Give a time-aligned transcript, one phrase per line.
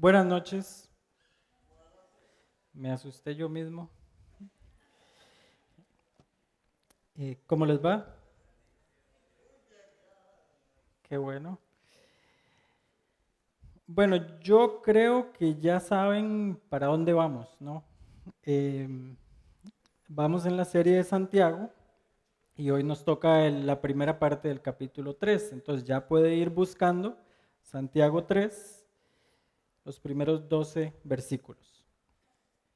[0.00, 0.88] Buenas noches.
[2.72, 3.90] Me asusté yo mismo.
[7.16, 8.06] Eh, ¿Cómo les va?
[11.02, 11.58] Qué bueno.
[13.88, 17.82] Bueno, yo creo que ya saben para dónde vamos, ¿no?
[18.44, 19.16] Em,
[20.06, 21.72] vamos en la serie de Santiago
[22.56, 27.18] y hoy nos toca la primera parte del capítulo 3, entonces ya puede ir buscando
[27.62, 28.77] Santiago 3
[29.84, 31.84] los primeros 12 versículos.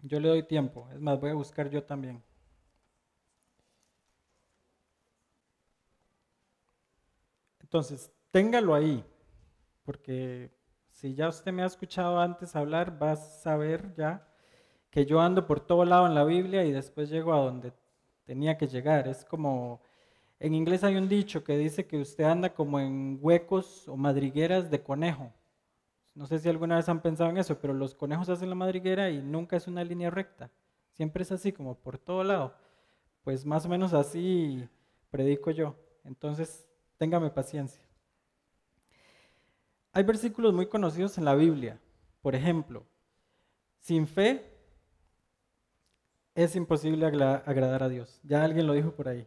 [0.00, 2.22] Yo le doy tiempo, es más, voy a buscar yo también.
[7.60, 9.04] Entonces, téngalo ahí,
[9.84, 10.50] porque
[10.90, 14.28] si ya usted me ha escuchado antes hablar, va a saber ya
[14.90, 17.72] que yo ando por todo lado en la Biblia y después llego a donde
[18.24, 19.08] tenía que llegar.
[19.08, 19.80] Es como,
[20.38, 24.70] en inglés hay un dicho que dice que usted anda como en huecos o madrigueras
[24.70, 25.32] de conejo.
[26.14, 29.10] No sé si alguna vez han pensado en eso, pero los conejos hacen la madriguera
[29.10, 30.50] y nunca es una línea recta.
[30.90, 32.54] Siempre es así, como por todo lado.
[33.24, 34.68] Pues más o menos así
[35.10, 35.74] predico yo.
[36.04, 37.82] Entonces, téngame paciencia.
[39.92, 41.80] Hay versículos muy conocidos en la Biblia.
[42.20, 42.84] Por ejemplo,
[43.78, 44.50] sin fe
[46.34, 48.20] es imposible agradar a Dios.
[48.22, 49.26] Ya alguien lo dijo por ahí.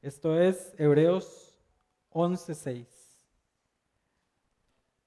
[0.00, 1.54] Esto es Hebreos
[2.10, 2.93] 11:6.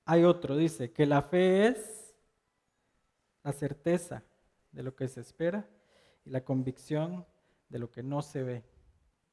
[0.09, 2.15] Hay otro, dice, que la fe es
[3.43, 4.23] la certeza
[4.71, 5.67] de lo que se espera
[6.23, 7.25] y la convicción
[7.67, 8.63] de lo que no se ve.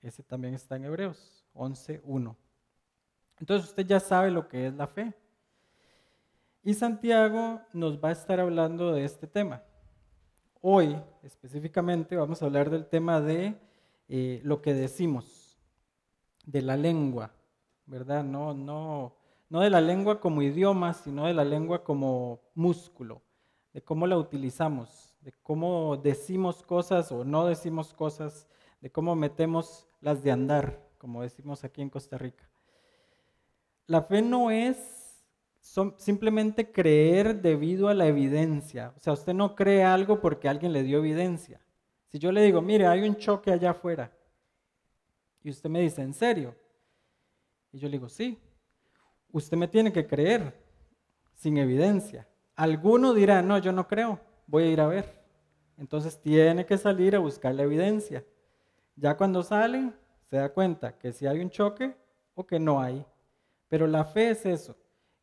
[0.03, 2.35] Ese también está en Hebreos 11.1.
[3.39, 5.15] Entonces usted ya sabe lo que es la fe.
[6.65, 9.63] Y Santiago nos va a estar hablando de este tema.
[10.61, 13.55] Hoy específicamente vamos a hablar del tema de
[14.09, 15.57] eh, lo que decimos,
[16.45, 17.31] de la lengua,
[17.87, 18.25] ¿verdad?
[18.25, 19.15] No, no,
[19.55, 23.23] no de la lengua como idioma, sino de la lengua como músculo,
[23.73, 28.49] de cómo la utilizamos, de cómo decimos cosas o no decimos cosas,
[28.81, 32.51] de cómo metemos las de andar, como decimos aquí en Costa Rica.
[33.87, 35.25] La fe no es
[35.99, 38.93] simplemente creer debido a la evidencia.
[38.97, 41.61] O sea, usted no cree algo porque alguien le dio evidencia.
[42.09, 44.11] Si yo le digo, mire, hay un choque allá afuera,
[45.45, 46.57] y usted me dice, ¿en serio?
[47.71, 48.37] Y yo le digo, sí,
[49.35, 50.55] usted me tiene que creer
[51.35, 52.27] sin evidencia.
[52.55, 55.25] Alguno dirá, no, yo no creo, voy a ir a ver.
[55.77, 58.25] Entonces tiene que salir a buscar la evidencia.
[58.95, 59.93] Ya cuando sale,
[60.31, 61.97] se da cuenta que si hay un choque
[62.35, 63.05] o que no hay.
[63.69, 64.77] Pero la fe es eso,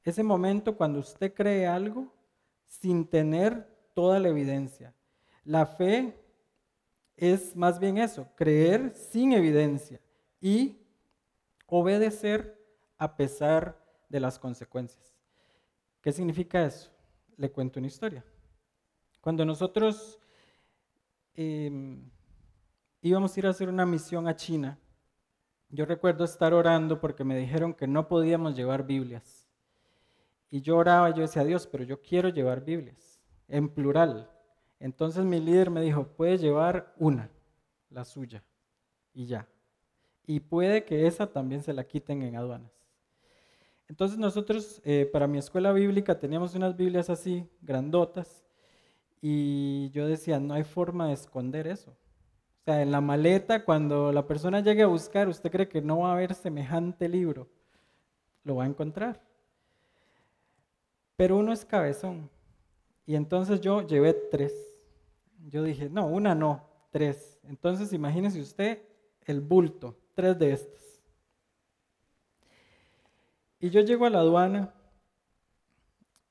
[0.03, 2.11] ese momento cuando usted cree algo
[2.67, 4.93] sin tener toda la evidencia.
[5.45, 6.17] La fe
[7.15, 10.01] es más bien eso, creer sin evidencia
[10.41, 10.75] y
[11.65, 12.59] obedecer
[12.97, 13.80] a pesar
[14.11, 15.15] de las consecuencias.
[16.01, 16.91] ¿Qué significa eso?
[17.37, 18.23] Le cuento una historia.
[19.21, 20.19] Cuando nosotros
[21.33, 22.09] em,
[23.01, 24.77] íbamos a ir a hacer una misión a China,
[25.69, 29.47] yo recuerdo estar orando porque me dijeron que no podíamos llevar Biblias.
[30.49, 34.29] Y yo oraba yo decía, Dios, pero yo quiero llevar Biblias, en plural.
[34.79, 37.29] Entonces mi líder me dijo, puedes llevar una,
[37.89, 38.43] la suya,
[39.13, 39.47] y ya.
[40.25, 42.80] Y puede que esa también se la quiten en aduanas.
[43.91, 48.41] Entonces nosotros eh, para mi escuela bíblica teníamos unas Biblias así, grandotas,
[49.21, 51.91] y yo decía, no hay forma de esconder eso.
[51.91, 55.99] O sea, en la maleta, cuando la persona llegue a buscar, usted cree que no
[55.99, 57.49] va a haber semejante libro,
[58.45, 59.21] lo va a encontrar.
[61.17, 62.29] Pero uno es cabezón.
[63.05, 64.53] Y entonces yo llevé tres.
[65.49, 67.41] Yo dije, no, una no, tres.
[67.43, 68.83] Entonces imagínese usted
[69.25, 70.90] el bulto, tres de estas.
[73.61, 74.73] Y yo llego a la aduana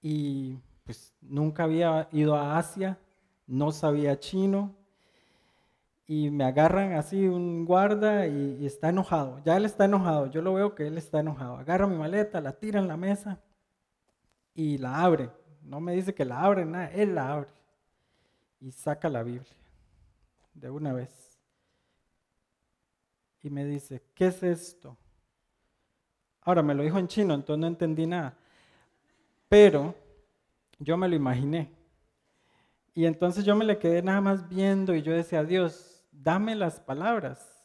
[0.03, 2.99] y pues nunca había ido a Asia,
[3.47, 4.75] no sabía chino
[6.09, 9.41] y me agarran así un guarda y, está enojado.
[9.45, 11.57] Ya él está enojado, yo lo veo que él está enojado.
[11.57, 13.41] Agarra mi maleta, la tira en la mesa
[14.53, 15.31] y la abre.
[15.63, 17.51] No me dice que la abre, nada, él la abre
[18.59, 19.55] y saca la Biblia
[20.53, 21.39] de una vez.
[23.41, 24.97] Y me dice, ¿qué es esto?
[26.43, 28.37] Ahora me lo dijo en chino, entonces no entendí nada.
[29.49, 29.95] Pero
[30.79, 31.71] yo me lo imaginé.
[32.95, 36.81] Y entonces yo me le quedé nada más viendo y yo decía, Dios, dame las
[36.81, 37.63] palabras,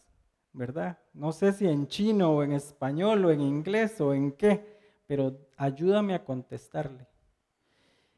[0.53, 0.99] ¿verdad?
[1.13, 4.77] No sé si en chino o en español o en inglés o en qué,
[5.07, 7.07] pero ayúdame a contestarle.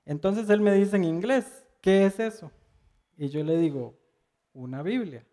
[0.05, 2.51] Entonces él me dice en inglés, ¿qué es eso?
[3.17, 3.95] Y yo le digo,
[4.53, 5.25] una Biblia,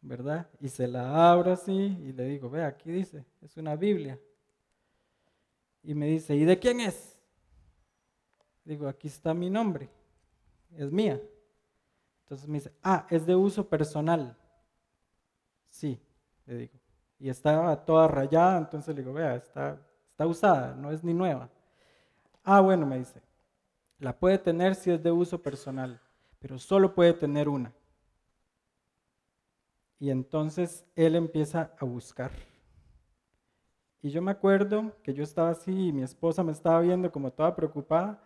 [0.00, 0.48] ¿verdad?
[0.60, 4.18] Y se la abro así y le digo, ve, aquí dice, es una Biblia
[5.82, 7.18] y me dice, ¿y de quién es?
[8.64, 9.88] Digo, aquí está mi nombre,
[10.76, 11.20] es mía.
[12.24, 14.36] Entonces me dice, ah, es de uso personal.
[15.70, 15.98] Sí,
[16.46, 16.78] le digo.
[17.18, 19.80] Y estaba toda rayada, entonces le digo, vea, está,
[20.10, 21.48] está usada, no es ni nueva.
[22.44, 23.22] Ah, bueno, me dice,
[23.98, 26.00] la puede tener si es de uso personal,
[26.38, 27.72] pero solo puede tener una.
[29.98, 32.30] Y entonces él empieza a buscar.
[34.00, 37.32] Y yo me acuerdo que yo estaba así y mi esposa me estaba viendo como
[37.32, 38.22] toda preocupada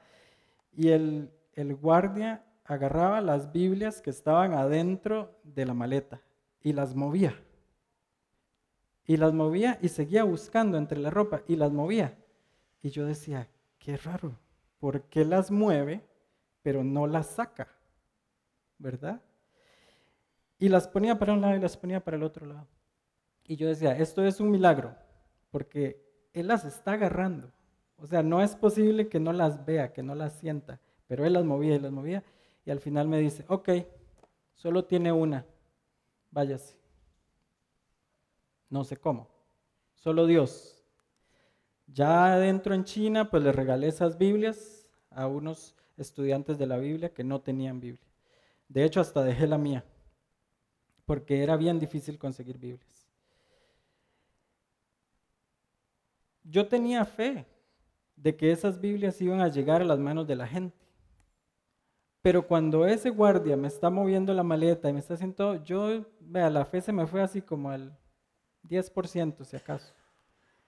[0.74, 1.30] y el,
[1.80, 6.20] guardia agarraba las Biblias que estaban adentro de la maleta
[6.62, 7.34] y las movía.
[9.04, 12.16] Y las movía y seguía buscando entre la ropa y las movía.
[12.82, 13.48] Y yo decía,
[13.78, 14.38] qué raro,
[14.78, 16.04] ¿por qué las mueve
[16.62, 17.68] pero no las saca?
[18.78, 19.20] ¿Verdad?
[20.58, 22.68] Y las ponía para un lado y las ponía para el otro lado.
[23.44, 24.94] Y yo decía, esto es un milagro,
[25.52, 26.02] porque
[26.32, 27.52] Él las está agarrando.
[27.96, 31.34] O sea, no es posible que no las vea, que no las sienta, pero Él
[31.34, 32.24] las movía y las movía
[32.64, 33.68] y al final me dice, ok,
[34.54, 35.46] solo tiene una,
[36.32, 36.76] váyase.
[38.68, 39.28] No sé cómo,
[39.94, 40.82] solo Dios.
[41.86, 47.12] Ya adentro en China, pues le regalé esas Biblias a unos estudiantes de la Biblia
[47.12, 48.08] que no tenían Biblia.
[48.68, 49.84] De hecho, hasta dejé la mía,
[51.04, 53.01] porque era bien difícil conseguir Biblias.
[56.52, 57.46] Yo tenía fe
[58.14, 60.76] de que esas Biblias iban a llegar a las manos de la gente.
[62.20, 66.50] Pero cuando ese guardia me está moviendo la maleta y me está haciendo yo, vea,
[66.50, 67.98] la fe se me fue así como al
[68.68, 69.94] 10% si acaso.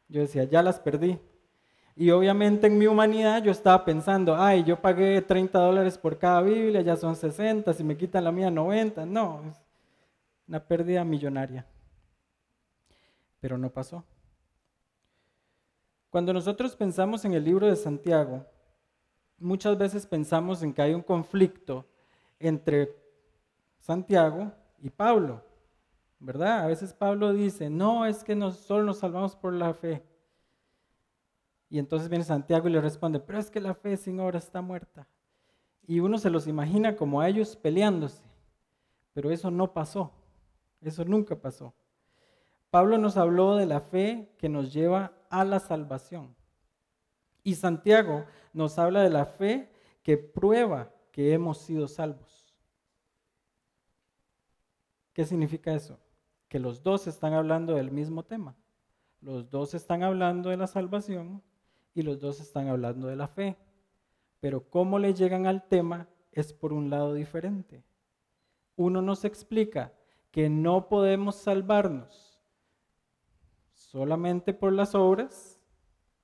[0.09, 1.19] Yo decía, ya las perdí.
[1.95, 6.41] Y obviamente en mi humanidad yo estaba pensando, ay, yo pagué 30 dólares por cada
[6.41, 9.05] Biblia, ya son 60, si me quitan la mía 90.
[9.05, 9.61] No, es
[10.49, 11.67] una pérdida millonaria.
[13.39, 14.03] Pero no pasó.
[16.15, 18.47] Cuando nosotros pensamos en el libro de Santiago,
[19.37, 21.85] muchas veces pensamos en que hay un conflicto
[22.39, 22.97] entre
[23.81, 25.43] Santiago y Pablo,
[26.21, 26.61] ¿verdad?
[26.61, 30.05] A veces Pablo dice, no, es que solo nos salvamos por la fe.
[31.69, 34.63] Y entonces viene Santiago y le responde, pero es que la fe sin obras está
[34.63, 35.09] muerta.
[35.85, 38.23] Y uno se los imagina como a ellos peleándose,
[39.15, 40.13] pero eso no pasó,
[40.81, 41.75] eso nunca pasó.
[42.75, 46.35] Pablo nos habló de la fe que nos lleva a la salvación.
[47.45, 49.71] Y Santiago nos habla de la fe
[50.03, 52.53] que prueba que hemos sido salvos.
[55.13, 56.01] ¿Qué significa eso?
[56.49, 58.57] Que los dos están hablando del mismo tema.
[59.21, 61.45] Los dos están hablando de la salvación
[61.95, 63.57] y los dos están hablando de la fe.
[64.41, 67.85] Pero cómo le llegan al tema es por un lado diferente.
[68.75, 69.93] Uno nos explica
[70.33, 72.34] que no podemos salvarnos
[73.95, 75.61] solamente por las obras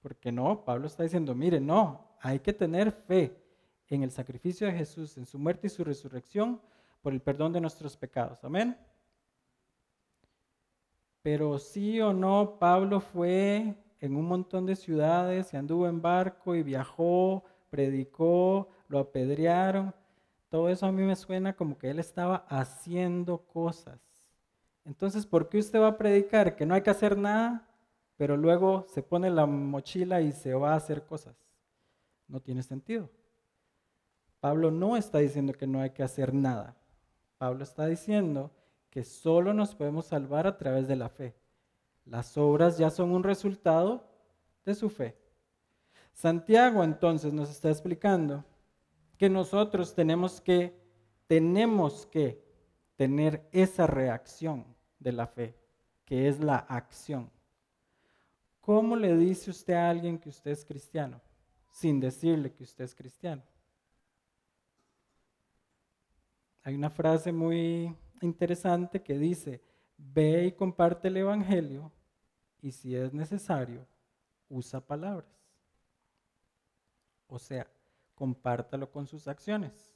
[0.02, 3.36] porque no, Pablo está diciendo, mire, no, hay que tener fe
[3.86, 6.60] en el sacrificio de Jesús, en su muerte y su resurrección,
[7.00, 8.42] por el perdón de nuestros pecados.
[8.44, 8.76] Amén.
[11.22, 16.56] Pero sí o no, Pablo fue en un montón de ciudades y anduvo en barco
[16.56, 19.94] y viajó, predicó, lo apedrearon.
[20.48, 24.09] Todo eso a mí me suena como que él estaba haciendo cosas.
[24.90, 27.66] Entonces, ¿por qué usted va a predicar que no hay que hacer nada?
[28.20, 31.34] pero luego se pone la mochila y se va a hacer cosas.
[32.28, 33.08] No tiene sentido.
[34.40, 36.76] Pablo no está diciendo que no hay que hacer nada.
[37.38, 38.50] Pablo está diciendo
[38.90, 41.34] que solo nos podemos salvar a través de la fe.
[42.04, 44.04] Las obras ya son un resultado
[44.66, 45.16] de su fe.
[46.12, 48.44] Santiago entonces nos está explicando
[49.16, 50.78] que nosotros tenemos que
[51.26, 52.44] tenemos que
[52.96, 54.66] tener esa reacción
[55.00, 55.56] de la fe,
[56.04, 57.28] que es la acción.
[58.60, 61.20] ¿Cómo le dice usted a alguien que usted es cristiano
[61.72, 63.42] sin decirle que usted es cristiano?
[66.62, 69.62] Hay una frase muy interesante que dice,
[69.96, 71.90] ve y comparte el Evangelio
[72.60, 73.86] y si es necesario,
[74.48, 75.30] usa palabras.
[77.26, 77.66] O sea,
[78.14, 79.90] compártalo con sus acciones.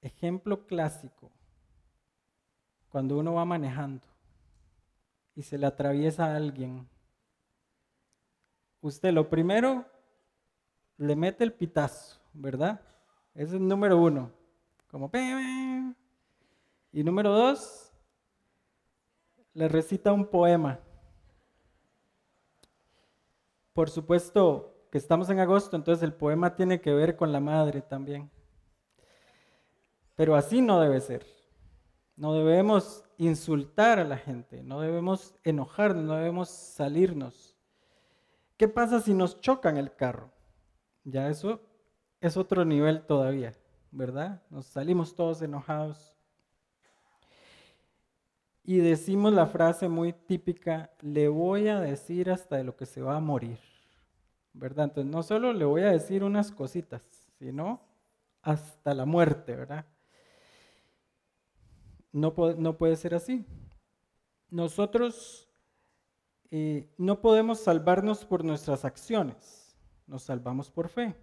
[0.00, 1.30] Ejemplo clásico,
[2.92, 4.06] cuando uno va manejando
[5.34, 6.86] y se le atraviesa a alguien,
[8.82, 9.86] usted lo primero
[10.98, 12.82] le mete el pitazo, ¿verdad?
[13.34, 14.30] Ese es el número uno.
[14.90, 15.10] Como
[16.92, 17.90] Y número dos,
[19.54, 20.78] le recita un poema.
[23.72, 27.80] Por supuesto que estamos en agosto, entonces el poema tiene que ver con la madre
[27.80, 28.30] también.
[30.14, 31.41] Pero así no debe ser.
[32.16, 37.56] No debemos insultar a la gente, no debemos enojarnos, no debemos salirnos.
[38.56, 40.30] ¿Qué pasa si nos chocan el carro?
[41.04, 41.60] ya eso
[42.20, 43.54] es otro nivel todavía,
[43.90, 44.42] ¿verdad?
[44.50, 46.14] Nos salimos todos enojados.
[48.64, 53.02] Y decimos la frase muy típica, le voy a decir hasta de lo que se
[53.02, 53.58] va a morir,
[54.52, 54.84] ¿verdad?
[54.84, 57.02] Entonces no solo le voy a decir unas cositas,
[57.40, 57.80] sino
[58.40, 59.84] hasta la muerte, ¿verdad?
[62.12, 63.44] No, no puede ser así.
[64.50, 65.48] Nosotros
[66.50, 69.74] eh, no podemos salvarnos por nuestras acciones,
[70.06, 71.16] nos salvamos por fe.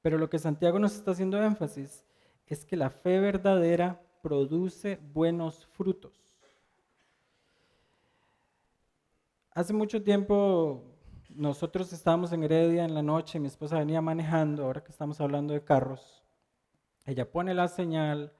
[0.00, 2.04] Pero lo que Santiago nos está haciendo énfasis
[2.46, 6.34] es que la fe verdadera produce buenos frutos.
[9.50, 10.82] Hace mucho tiempo
[11.28, 15.52] nosotros estábamos en Heredia en la noche, mi esposa venía manejando, ahora que estamos hablando
[15.52, 16.24] de carros,
[17.04, 18.32] ella pone la señal,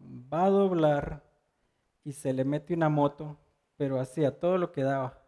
[0.00, 1.22] va a doblar
[2.04, 3.36] y se le mete una moto,
[3.76, 5.22] pero hacía todo lo que daba.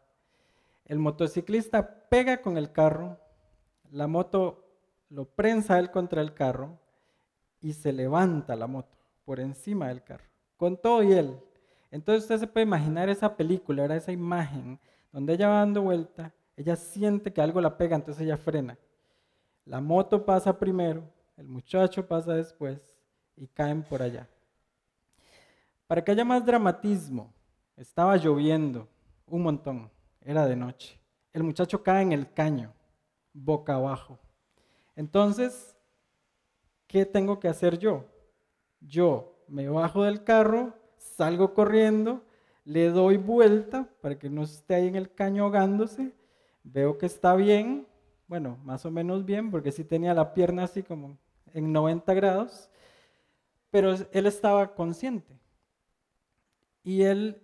[0.85, 3.19] El motociclista pega con el carro,
[3.91, 4.65] la moto
[5.09, 6.79] lo prensa él contra el carro
[7.61, 10.25] y se levanta la moto por encima del carro,
[10.57, 11.39] con todo y él.
[11.91, 14.81] Entonces usted se puede imaginar esa película, era esa imagen
[15.13, 18.79] donde ella va dando vuelta, ella siente que algo la pega, entonces ella frena.
[19.65, 21.05] La moto pasa primero,
[21.37, 22.81] el muchacho pasa después
[23.37, 24.29] y caen por allá.
[25.93, 27.35] Para que haya más dramatismo,
[27.77, 28.89] estaba lloviendo
[29.27, 29.91] un montón,
[30.23, 30.99] era de noche.
[31.35, 32.73] El muchacho cae en el caño,
[33.35, 34.19] boca abajo.
[34.97, 35.77] Entonces,
[36.87, 38.07] ¿qué tengo que hacer yo?
[38.81, 42.25] Yo me bajo del carro, salgo corriendo,
[42.65, 46.15] le doy vuelta para que no esté ahí en el caño ahogándose,
[46.65, 47.87] veo que está bien,
[48.29, 51.19] bueno, más o menos bien, porque sí tenía la pierna así como
[51.53, 52.71] en 90 grados,
[53.71, 55.43] pero él estaba consciente.
[56.83, 57.41] Y él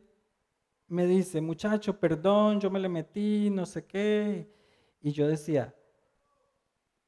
[0.89, 4.51] me dice, muchacho, perdón, yo me le metí, no sé qué.
[5.01, 5.75] Y yo decía,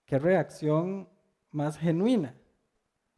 [0.05, 1.09] qué reacción
[1.51, 2.35] más genuina.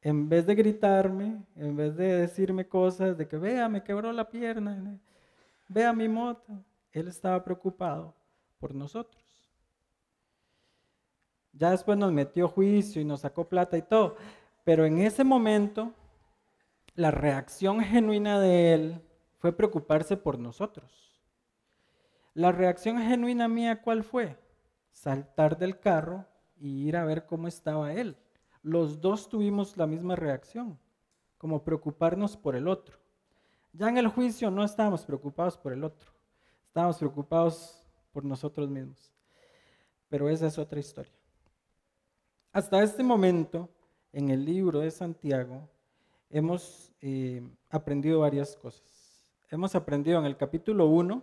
[0.01, 4.29] En vez de gritarme, en vez de decirme cosas de que, vea, me quebró la
[4.29, 4.99] pierna,
[5.69, 8.15] vea mi moto, él estaba preocupado
[8.59, 9.23] por nosotros.
[11.53, 14.17] Ya después nos metió juicio y nos sacó plata y todo,
[14.65, 15.93] pero en ese momento
[16.95, 19.03] la reacción genuina de él
[19.39, 21.23] fue preocuparse por nosotros.
[22.35, 24.39] La reacción genuina mía, ¿cuál fue?
[24.91, 28.17] Saltar del carro y ir a ver cómo estaba él.
[28.63, 30.79] Los dos tuvimos la misma reacción,
[31.39, 32.99] como preocuparnos por el otro.
[33.73, 36.11] Ya en el juicio no estábamos preocupados por el otro,
[36.67, 37.83] estábamos preocupados
[38.13, 39.11] por nosotros mismos.
[40.11, 41.13] Pero esa es otra historia.
[42.53, 43.71] Hasta este momento,
[44.13, 45.72] en el libro de Santiago,
[46.33, 48.93] hemos eh, aprendido varias cosas
[49.53, 51.23] hemos aprendido en el capítulo 1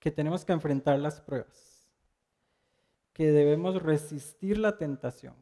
[0.00, 1.86] que tenemos que enfrentar las pruebas,
[3.12, 5.34] que debemos resistir la tentación,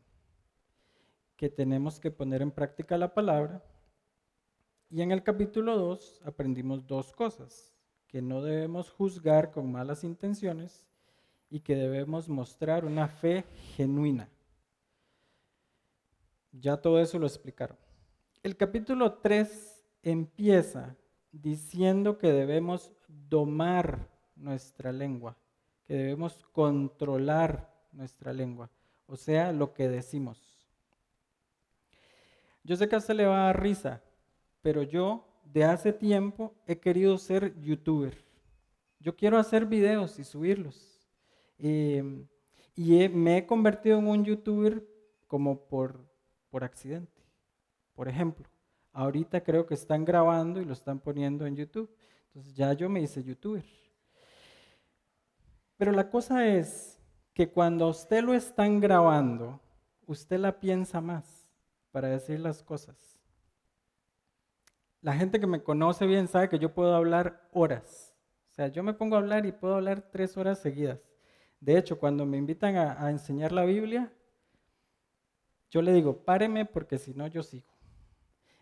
[1.36, 3.62] que tenemos que poner en práctica la palabra.
[4.90, 7.76] Y en el capítulo 2 aprendimos dos cosas,
[8.08, 10.84] que no debemos juzgar con malas intenciones
[11.48, 13.44] y que debemos mostrar una fe
[13.76, 14.28] genuina.
[16.50, 17.83] Ya todo eso lo explicaron.
[18.44, 20.94] El capítulo 3 empieza
[21.32, 25.34] diciendo que debemos domar nuestra lengua,
[25.86, 28.68] que debemos controlar nuestra lengua,
[29.06, 30.38] o sea, lo que decimos.
[32.64, 34.02] Yo sé que a usted le va a dar risa,
[34.60, 38.26] pero yo de hace tiempo he querido ser youtuber.
[39.00, 41.00] Yo quiero hacer videos y subirlos.
[41.56, 42.26] Em,
[42.76, 44.86] y me he convertido en un youtuber
[45.28, 45.98] como por,
[46.50, 47.13] por accidente.
[47.94, 48.46] Por ejemplo,
[48.94, 51.92] Ahorita creo que están grabando y lo están poniendo en YouTube.
[52.26, 53.64] Entonces ya yo me hice youtuber.
[55.76, 57.00] Pero la cosa es
[57.34, 59.60] que cuando usted lo están grabando,
[60.06, 61.50] usted la piensa más
[61.90, 63.18] para decir las cosas.
[65.00, 68.14] La gente que me conoce bien sabe que yo puedo hablar horas.
[68.52, 71.00] O sea, yo me pongo a hablar y puedo hablar tres horas seguidas.
[71.58, 74.12] De hecho, cuando me invitan a, a enseñar la Biblia,
[75.68, 77.74] yo le digo, páreme porque si no yo sigo.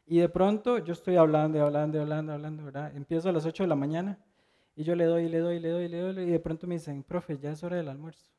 [0.07, 2.97] Y de pronto yo estoy hablando, hablando, hablando, hablando, ¿verdad?
[2.97, 4.19] Empiezo a las 8 de la mañana
[4.75, 7.03] y yo le doy, le doy, le doy, le doy, y de pronto me dicen,
[7.03, 8.31] profe, ya es hora del almuerzo.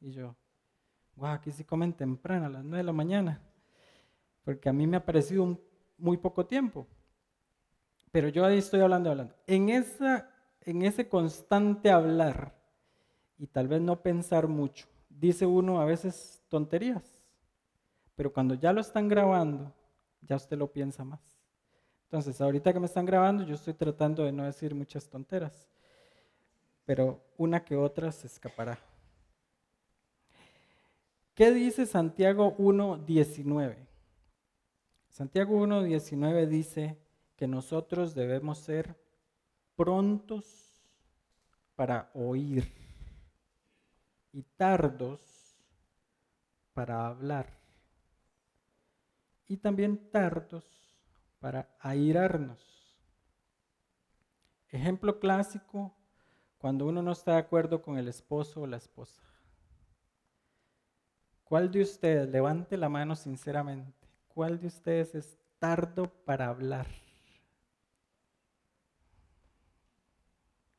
[0.00, 0.36] Y yo,
[1.16, 3.40] guau, aquí sí comen temprano, a las 9 de la mañana,
[4.44, 5.58] porque a mí me ha parecido
[5.96, 6.86] muy poco tiempo.
[8.12, 9.34] Pero yo ahí estoy hablando, hablando.
[9.46, 12.54] En, esa, en ese constante hablar
[13.38, 17.22] y tal vez no pensar mucho, dice uno a veces tonterías,
[18.14, 19.72] pero cuando ya lo están grabando,
[20.26, 21.20] ya usted lo piensa más.
[22.04, 25.68] Entonces, ahorita que me están grabando, yo estoy tratando de no decir muchas tonteras,
[26.84, 28.78] pero una que otra se escapará.
[31.34, 33.76] ¿Qué dice Santiago 1.19?
[35.08, 36.98] Santiago 1.19 dice
[37.36, 38.96] que nosotros debemos ser
[39.74, 40.84] prontos
[41.74, 42.72] para oír
[44.32, 45.20] y tardos
[46.72, 47.63] para hablar
[49.46, 50.64] y también tardos
[51.40, 52.60] para airarnos.
[54.68, 55.94] Ejemplo clásico,
[56.58, 59.22] cuando uno no está de acuerdo con el esposo o la esposa.
[61.44, 66.86] ¿Cuál de ustedes, levante la mano sinceramente, cuál de ustedes es tardo para hablar?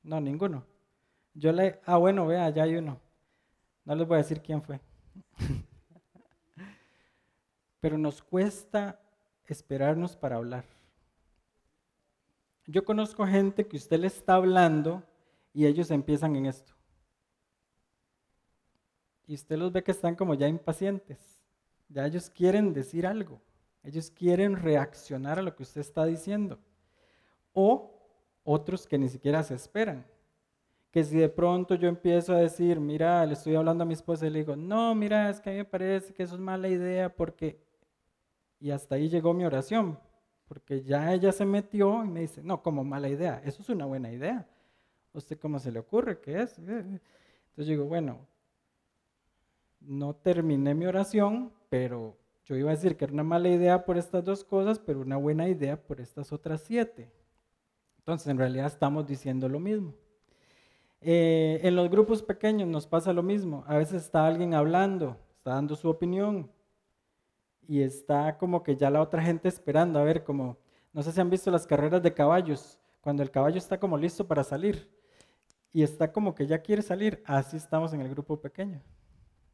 [0.04, 0.66] No, ninguno.
[1.34, 3.00] Yo le, ah, bueno, vea, ya hay uno.
[3.86, 4.80] No les voy a decir quién fue.
[7.80, 9.00] Pero nos cuesta
[9.48, 10.66] esperarnos para hablar.
[12.68, 15.04] Yo conozco gente que usted le está hablando
[15.54, 16.74] y ellos empiezan en esto.
[19.28, 21.40] Y usted los ve que están como ya impacientes.
[21.90, 23.42] Ya ellos quieren decir algo.
[23.84, 26.60] Ellos quieren reaccionar a lo que usted está diciendo.
[27.54, 27.92] O
[28.44, 30.06] otros que ni siquiera se esperan.
[30.92, 34.26] Que si de pronto yo empiezo a decir, mira, le estoy hablando a mi esposa
[34.26, 36.68] y le digo, no, mira, es que a mí me parece que eso es mala
[36.68, 37.65] idea porque...
[38.60, 40.00] Y hasta ahí llegó mi oración,
[40.48, 43.86] porque ya ella se metió y me dice, no, como mala idea, eso es una
[43.86, 44.48] buena idea.
[45.14, 46.58] ¿Usted cómo se le ocurre que es?
[46.58, 48.20] Entonces digo, bueno,
[49.80, 53.98] no terminé mi oración, pero yo iba a decir que era una mala idea por
[53.98, 57.12] estas dos cosas, pero una buena idea por estas otras siete.
[57.98, 59.96] Entonces, en realidad estamos diciendo lo mismo.
[61.02, 63.64] Eh, en los grupos pequeños nos pasa lo mismo.
[63.68, 66.52] A veces está alguien hablando, está dando su opinión
[67.68, 70.00] y está como que ya la otra gente esperando.
[70.00, 70.58] A ver, como,
[70.94, 74.28] no sé si han visto las carreras de caballos, cuando el caballo está como listo
[74.28, 74.90] para salir
[75.72, 78.82] y está como que ya quiere salir, así estamos en el grupo pequeño,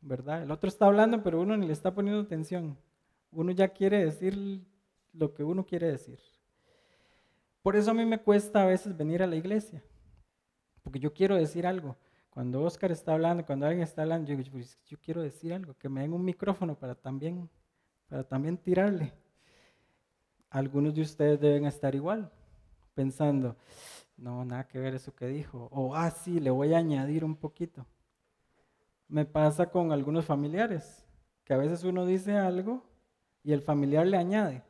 [0.01, 0.43] ¿verdad?
[0.43, 2.77] El otro está hablando, pero uno ni le está poniendo atención.
[3.31, 4.63] Uno ya quiere decir
[5.13, 6.19] lo que uno quiere decir.
[7.61, 9.83] Por eso a mí me cuesta a veces venir a la iglesia,
[10.83, 11.97] porque yo quiero decir algo.
[12.29, 15.89] Cuando Oscar está hablando, cuando alguien está hablando, yo, pues, yo quiero decir algo, que
[15.89, 17.49] me den un micrófono para también,
[18.11, 19.13] para también tirarle.
[20.49, 22.29] Algunos de ustedes deben estar igual,
[22.93, 23.55] pensando,
[24.17, 27.37] no, nada que ver eso que dijo, o ah, sí, le voy a añadir un
[27.37, 27.85] poquito.
[29.07, 31.05] Me pasa con algunos familiares,
[31.45, 32.83] que a veces uno dice algo
[33.43, 34.61] y el familiar le añade,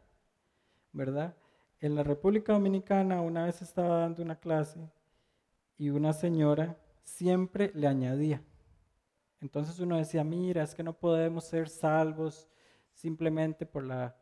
[0.91, 1.35] ¿verdad?
[1.79, 4.87] En la República Dominicana una vez estaba dando una clase
[5.79, 8.43] y una señora siempre le añadía.
[9.39, 12.47] Entonces uno decía, mira, es que no podemos ser salvos
[12.93, 14.15] simplemente por la,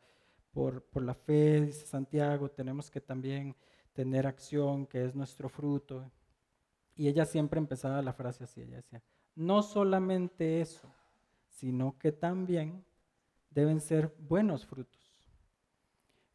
[0.52, 3.56] por, por la fe, dice Santiago, tenemos que también
[3.94, 6.12] tener acción, que es nuestro fruto.
[6.96, 9.02] Y ella siempre empezaba la frase así, ella decía,
[9.36, 10.94] no solamente eso,
[11.48, 12.84] sino que también
[13.50, 15.00] deben ser buenos frutos.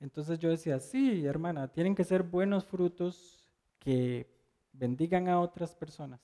[0.00, 4.28] Entonces yo decía, sí, hermana, tienen que ser buenos frutos que
[4.72, 6.20] bendigan a otras personas.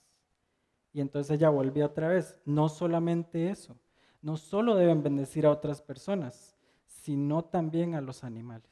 [0.93, 3.79] Y entonces ella volvió otra vez, no solamente eso,
[4.21, 6.55] no solo deben bendecir a otras personas,
[6.85, 8.69] sino también a los animales.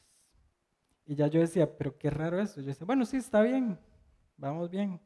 [1.06, 2.62] Y ya yo decía, pero qué raro eso.
[2.62, 3.80] Yo decía, bueno, sí, está bien,
[4.38, 5.02] vamos bien.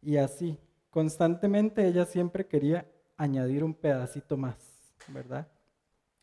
[0.00, 0.58] Y así,
[0.90, 5.46] constantemente ella siempre quería añadir un pedacito más, ¿verdad?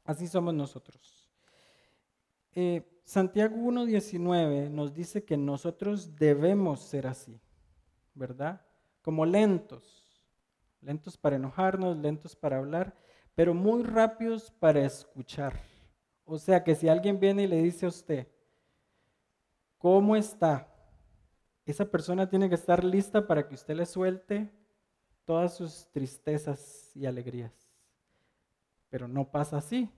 [0.03, 1.29] Así somos nosotros.
[2.53, 7.39] Eh, Santiago 1.19 nos dice que nosotros debemos ser así,
[8.15, 8.62] ¿verdad?
[9.03, 10.25] Como lentos,
[10.81, 12.95] lentos para enojarnos, lentos para hablar,
[13.35, 15.53] pero muy rápidos para escuchar.
[16.23, 18.27] O sea que si alguien viene y le dice a usted,
[19.77, 20.67] ¿cómo está?
[21.65, 24.51] Esa persona tiene que estar lista para que usted le suelte
[25.25, 27.53] todas sus tristezas y alegrías.
[28.89, 29.89] Pero no pasa así.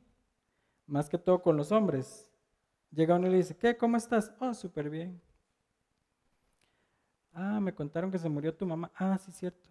[0.86, 2.32] Más que todo con los hombres.
[2.91, 3.78] Llega uno y le dice, ¿qué?
[3.78, 4.34] ¿Cómo estás?
[4.39, 5.21] Oh, súper bien.
[7.34, 8.91] Ah, me contaron que se murió tu mamá.
[8.95, 9.69] Ah, sí, cierto.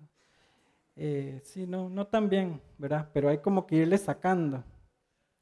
[0.96, 3.08] Eh, sí, no, no tan bien, ¿verdad?
[3.12, 4.64] Pero hay como que irle sacando.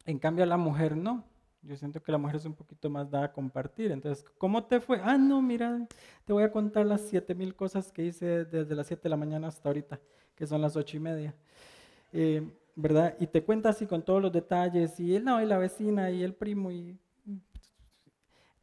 [0.04, 1.24] En cambio a la mujer no.
[1.62, 3.90] Yo siento que la mujer es un poquito más dada a compartir.
[3.92, 5.00] Entonces, ¿cómo te fue?
[5.02, 5.86] Ah, no, mira,
[6.26, 9.16] te voy a contar las siete mil cosas que hice desde las 7 de la
[9.16, 9.98] mañana hasta ahorita,
[10.34, 11.34] que son las ocho y media.
[12.12, 13.16] Eh, ¿Verdad?
[13.20, 16.22] Y te cuenta así con todos los detalles, y él no, y la vecina, y
[16.24, 16.98] el primo, y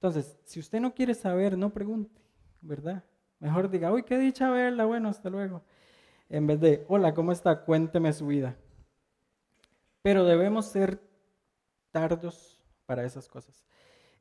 [0.01, 2.19] entonces, si usted no quiere saber, no pregunte,
[2.59, 3.03] ¿verdad?
[3.39, 5.61] Mejor diga, uy, qué dicha verla, bueno, hasta luego.
[6.31, 7.65] En vez de, hola, ¿cómo está?
[7.65, 8.55] Cuénteme su vida.
[10.01, 11.01] Pero debemos ser
[11.91, 13.65] tardos para esas cosas.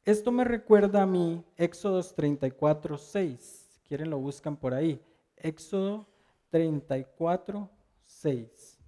[0.04, 3.40] Esto me recuerda a mí Éxodo 34, 6.
[3.40, 5.00] Si quieren lo buscan por ahí.
[5.36, 6.08] Éxodo
[6.48, 7.70] 34,
[8.02, 8.78] 6.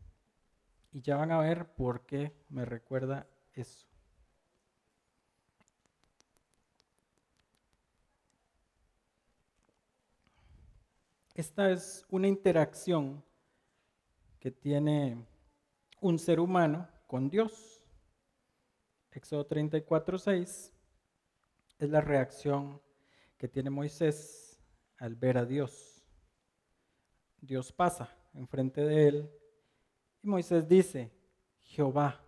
[0.90, 3.91] Y ya van a ver por qué me recuerda eso.
[11.34, 13.24] Esta es una interacción
[14.38, 15.24] que tiene
[16.00, 17.82] un ser humano con Dios.
[19.10, 20.72] Éxodo 34, 6
[21.78, 22.80] es la reacción
[23.38, 24.60] que tiene Moisés
[24.98, 26.04] al ver a Dios.
[27.40, 29.30] Dios pasa enfrente de él
[30.22, 31.10] y Moisés dice,
[31.60, 32.20] Jehová,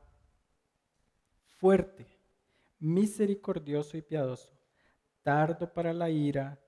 [1.58, 2.06] fuerte,
[2.78, 4.50] misericordioso y piadoso,
[5.22, 6.58] tardo para la ira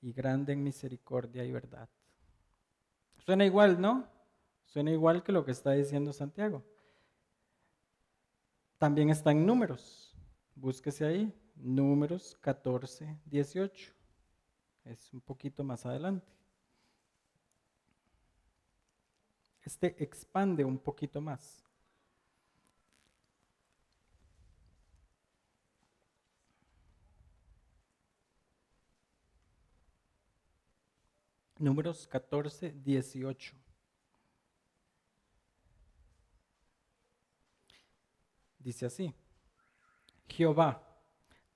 [0.00, 1.88] y grande en misericordia y verdad.
[3.18, 4.08] Suena igual, ¿no?
[4.64, 6.62] Suena igual que lo que está diciendo Santiago.
[8.78, 10.16] También está en números.
[10.54, 13.92] Búsquese ahí, números 14, 18.
[14.84, 16.26] Es un poquito más adelante.
[19.62, 21.67] Este expande un poquito más.
[31.58, 33.56] Números 14, 18.
[38.60, 39.12] Dice así,
[40.28, 40.82] Jehová,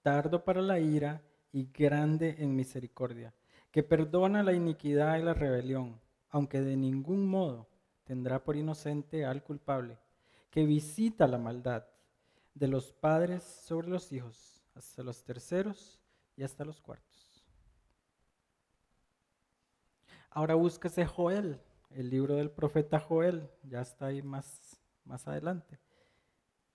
[0.02, 3.32] tardo para la ira y grande en misericordia,
[3.70, 7.68] que perdona la iniquidad y la rebelión, aunque de ningún modo
[8.02, 9.98] tendrá por inocente al culpable,
[10.50, 11.86] que visita la maldad
[12.54, 16.00] de los padres sobre los hijos, hasta los terceros
[16.36, 17.11] y hasta los cuartos.
[20.34, 25.78] Ahora búsquese Joel, el libro del profeta Joel, ya está ahí más, más adelante.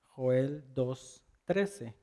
[0.10, 1.96] Joel 2.13.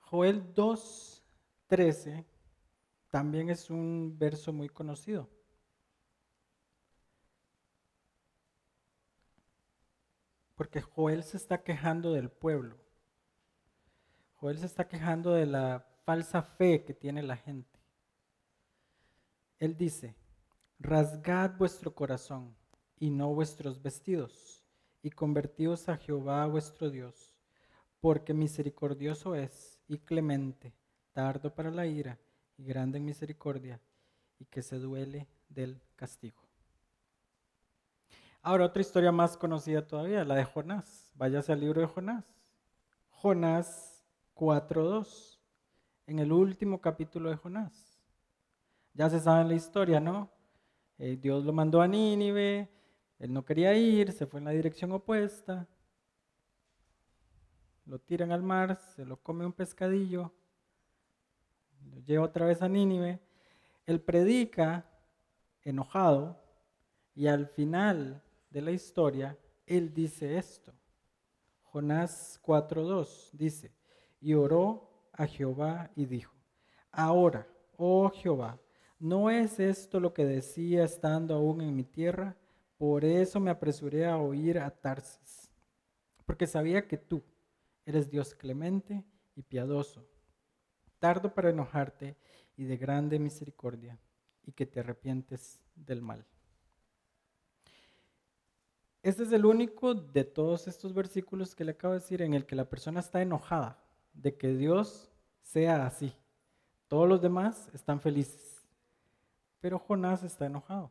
[0.00, 2.24] Joel 2.13
[3.08, 5.30] también es un verso muy conocido.
[10.56, 12.76] Porque Joel se está quejando del pueblo.
[14.34, 17.75] Joel se está quejando de la falsa fe que tiene la gente.
[19.58, 20.14] Él dice,
[20.78, 22.54] rasgad vuestro corazón
[22.98, 24.64] y no vuestros vestidos,
[25.02, 27.34] y convertíos a Jehová vuestro Dios,
[28.00, 30.74] porque misericordioso es y clemente,
[31.12, 32.18] tardo para la ira
[32.58, 33.80] y grande en misericordia,
[34.38, 36.42] y que se duele del castigo.
[38.42, 41.10] Ahora otra historia más conocida todavía, la de Jonás.
[41.14, 42.24] Váyase al libro de Jonás.
[43.10, 44.04] Jonás
[44.36, 45.40] 4.2,
[46.06, 47.85] en el último capítulo de Jonás.
[48.96, 50.30] Ya se sabe la historia, ¿no?
[50.96, 52.70] Eh, Dios lo mandó a Nínive,
[53.18, 55.68] él no quería ir, se fue en la dirección opuesta,
[57.84, 60.32] lo tiran al mar, se lo come un pescadillo,
[61.90, 63.20] lo lleva otra vez a Nínive,
[63.84, 64.88] él predica
[65.60, 66.42] enojado
[67.14, 70.72] y al final de la historia él dice esto.
[71.64, 73.74] Jonás 4.2 dice,
[74.22, 76.34] y oró a Jehová y dijo,
[76.90, 78.58] ahora, oh Jehová,
[78.98, 82.34] ¿No es esto lo que decía estando aún en mi tierra?
[82.78, 85.50] Por eso me apresuré a oír a Tarsis,
[86.24, 87.22] porque sabía que tú
[87.84, 89.04] eres Dios clemente
[89.34, 90.06] y piadoso,
[90.98, 92.16] tardo para enojarte
[92.56, 93.98] y de grande misericordia,
[94.44, 96.24] y que te arrepientes del mal.
[99.02, 102.44] Este es el único de todos estos versículos que le acabo de decir en el
[102.44, 103.78] que la persona está enojada
[104.14, 105.10] de que Dios
[105.42, 106.12] sea así.
[106.88, 108.55] Todos los demás están felices.
[109.60, 110.90] Pero Jonás está enojado.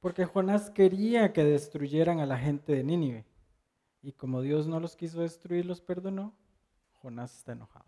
[0.00, 3.24] Porque Jonás quería que destruyeran a la gente de Nínive.
[4.02, 6.34] Y como Dios no los quiso destruir, los perdonó,
[7.00, 7.86] Jonás está enojado.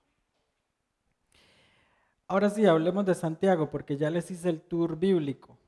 [2.26, 5.58] Ahora sí, hablemos de Santiago, porque ya les hice el tour bíblico.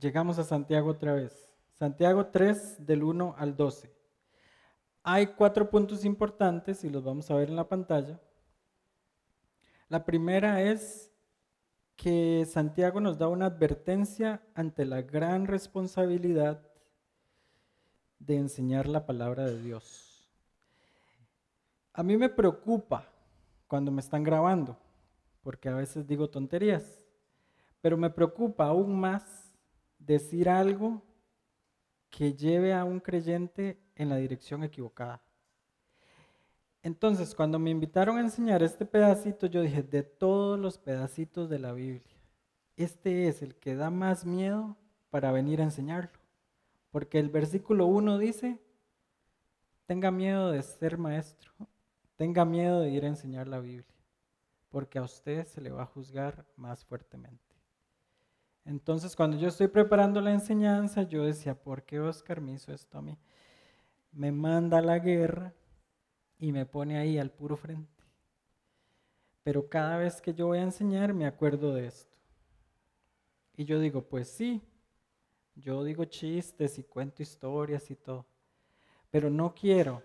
[0.00, 1.52] Llegamos a Santiago otra vez.
[1.72, 3.94] Santiago 3, del 1 al 12.
[5.02, 8.20] Hay cuatro puntos importantes y los vamos a ver en la pantalla.
[9.88, 11.07] La primera es
[11.98, 16.62] que Santiago nos da una advertencia ante la gran responsabilidad
[18.20, 20.24] de enseñar la palabra de Dios.
[21.92, 23.08] A mí me preocupa
[23.66, 24.78] cuando me están grabando,
[25.42, 27.04] porque a veces digo tonterías,
[27.80, 29.52] pero me preocupa aún más
[29.98, 31.02] decir algo
[32.10, 35.20] que lleve a un creyente en la dirección equivocada.
[36.82, 41.58] Entonces, cuando me invitaron a enseñar este pedacito, yo dije, de todos los pedacitos de
[41.58, 42.16] la Biblia,
[42.76, 44.76] este es el que da más miedo
[45.10, 46.18] para venir a enseñarlo.
[46.90, 48.60] Porque el versículo 1 dice,
[49.86, 51.52] tenga miedo de ser maestro,
[52.16, 53.96] tenga miedo de ir a enseñar la Biblia,
[54.70, 57.42] porque a usted se le va a juzgar más fuertemente.
[58.64, 62.98] Entonces, cuando yo estoy preparando la enseñanza, yo decía, ¿por qué Oscar me hizo esto
[62.98, 63.18] a mí?
[64.12, 65.54] Me manda a la guerra
[66.38, 68.02] y me pone ahí al puro frente.
[69.42, 72.18] Pero cada vez que yo voy a enseñar, me acuerdo de esto.
[73.56, 74.62] Y yo digo, pues sí,
[75.54, 78.26] yo digo chistes y cuento historias y todo.
[79.10, 80.02] Pero no quiero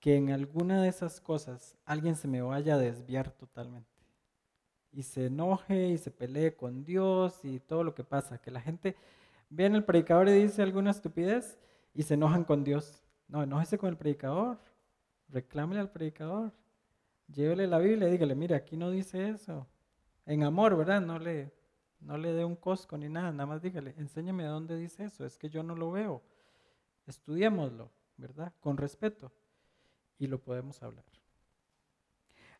[0.00, 3.98] que en alguna de esas cosas alguien se me vaya a desviar totalmente
[4.92, 8.38] y se enoje y se pelee con Dios y todo lo que pasa.
[8.38, 8.96] Que la gente
[9.50, 11.58] ve en el predicador y dice alguna estupidez
[11.94, 13.02] y se enojan con Dios.
[13.28, 14.58] No, enójese con el predicador,
[15.28, 16.52] reclámele al predicador,
[17.28, 19.66] llévele la Biblia y dígale, mire, aquí no dice eso.
[20.26, 21.00] En amor, ¿verdad?
[21.00, 21.52] No le,
[22.00, 25.38] no le dé un cosco ni nada, nada más dígale, enséñame dónde dice eso, es
[25.38, 26.22] que yo no lo veo.
[27.06, 28.52] Estudiémoslo, ¿verdad?
[28.60, 29.32] Con respeto.
[30.18, 31.04] Y lo podemos hablar.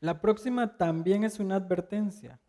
[0.01, 2.41] La próxima también es una advertencia.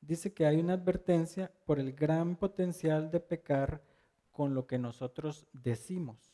[0.00, 3.82] Dice que hay una advertencia por el gran potencial de pecar
[4.32, 6.31] con lo que nosotros decimos.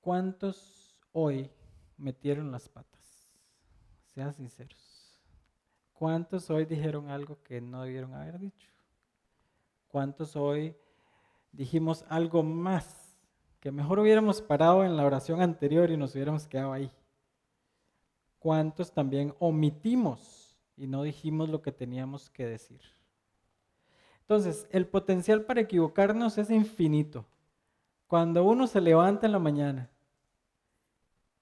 [0.00, 1.50] ¿Cuántos hoy
[1.96, 3.28] metieron las patas?
[4.06, 5.20] Sean sinceros.
[5.92, 8.70] ¿Cuántos hoy dijeron algo que no debieron haber dicho?
[9.88, 10.74] ¿Cuántos hoy
[11.52, 13.18] dijimos algo más
[13.60, 16.90] que mejor hubiéramos parado en la oración anterior y nos hubiéramos quedado ahí?
[18.40, 22.80] cuántos también omitimos y no dijimos lo que teníamos que decir.
[24.22, 27.26] Entonces, el potencial para equivocarnos es infinito.
[28.10, 29.88] Cuando uno se levanta en la mañana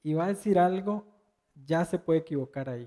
[0.03, 1.07] y va a decir algo,
[1.65, 2.87] ya se puede equivocar ahí.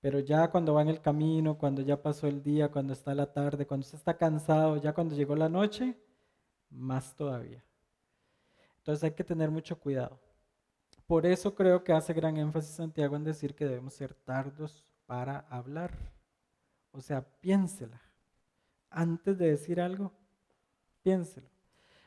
[0.00, 3.32] Pero ya cuando va en el camino, cuando ya pasó el día, cuando está la
[3.32, 5.96] tarde, cuando se está cansado, ya cuando llegó la noche,
[6.70, 7.64] más todavía.
[8.78, 10.18] Entonces hay que tener mucho cuidado.
[11.06, 15.46] Por eso creo que hace gran énfasis Santiago en decir que debemos ser tardos para
[15.50, 15.96] hablar.
[16.90, 18.02] O sea, piénsela.
[18.90, 20.12] Antes de decir algo,
[21.04, 21.55] piénselo.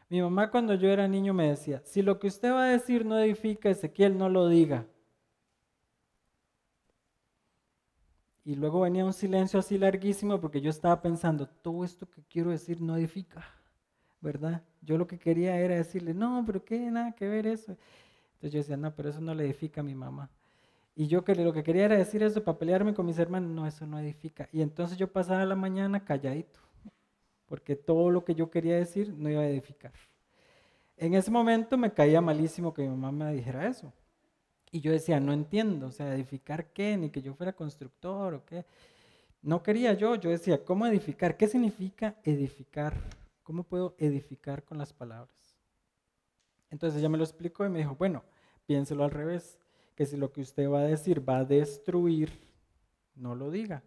[0.10, 3.06] Mi mamá cuando yo era niño me decía, si lo que usted va a decir
[3.06, 4.88] no edifica, Ezequiel, no lo diga.
[8.44, 12.50] Y luego venía un silencio así larguísimo porque yo estaba pensando, todo esto que quiero
[12.50, 13.46] decir no edifica,
[14.22, 14.64] ¿verdad?
[14.82, 17.78] Yo lo que quería era decirle, no, pero qué, nada que ver eso.
[18.34, 20.32] Entonces yo decía, no, pero eso no le edifica a mi mamá.
[20.96, 23.86] Y yo lo que quería era decir eso para pelearme con mis hermanos, no, eso
[23.86, 24.50] no edifica.
[24.52, 26.60] Y entonces yo pasaba la mañana calladito,
[27.50, 29.92] porque todo lo que yo quería decir no iba a edificar.
[30.96, 33.92] En ese momento me caía malísimo que mi mamá me dijera eso.
[34.72, 38.46] Y yo decía, no entiendo, o sea, edificar qué, ni que yo fuera constructor o
[38.46, 38.66] qué.
[39.42, 41.38] No quería yo, yo decía, ¿cómo edificar?
[41.38, 42.94] ¿Qué significa edificar?
[43.42, 45.58] ¿Cómo puedo edificar con las palabras?
[46.70, 48.24] Entonces ella me lo explicó y me dijo, bueno,
[48.68, 49.58] piénselo al revés,
[49.96, 52.30] que si lo que usted va a decir va a destruir,
[53.16, 53.82] no lo diga,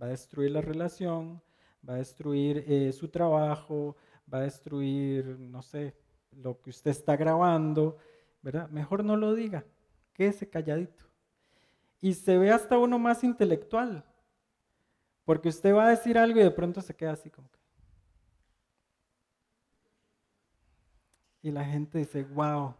[0.00, 1.42] va a destruir la relación,
[1.86, 3.96] va a destruir eh, su trabajo,
[4.32, 5.96] va a destruir, no sé,
[6.32, 7.98] lo que usted está grabando,
[8.42, 8.68] ¿verdad?
[8.70, 9.64] Mejor no lo diga,
[10.12, 11.04] quédese calladito.
[12.00, 14.04] Y se ve hasta uno más intelectual,
[15.24, 17.58] porque usted va a decir algo y de pronto se queda así como que,
[21.42, 22.74] y la gente dice, wow,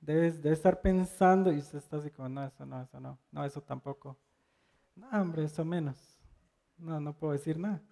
[0.00, 3.44] debes de estar pensando y usted está así como, no, eso no, eso no, no,
[3.44, 4.16] eso tampoco.
[4.94, 6.15] No, hombre, eso menos.
[6.78, 7.82] No, no puedo decir nada.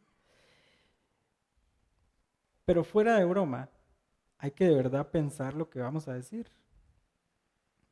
[2.65, 3.69] Pero fuera de broma,
[4.39, 6.51] hay que de verdad pensar lo que vamos a decir.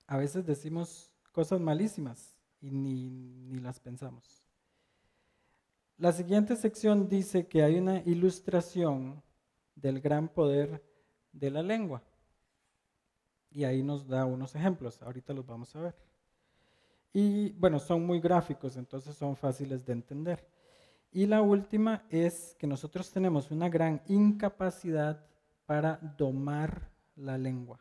[0.06, 4.42] A veces decimos cosas malísimas y ni, ni las pensamos.
[5.98, 9.22] La siguiente sección dice que hay una ilustración
[9.74, 10.82] del gran poder
[11.32, 12.02] de la lengua.
[13.50, 15.94] Y ahí nos da unos ejemplos, ahorita los vamos a ver.
[17.12, 20.46] Y bueno, son muy gráficos, entonces son fáciles de entender.
[21.12, 25.22] Y la última es que nosotros tenemos una gran incapacidad
[25.66, 27.78] para domar la lengua.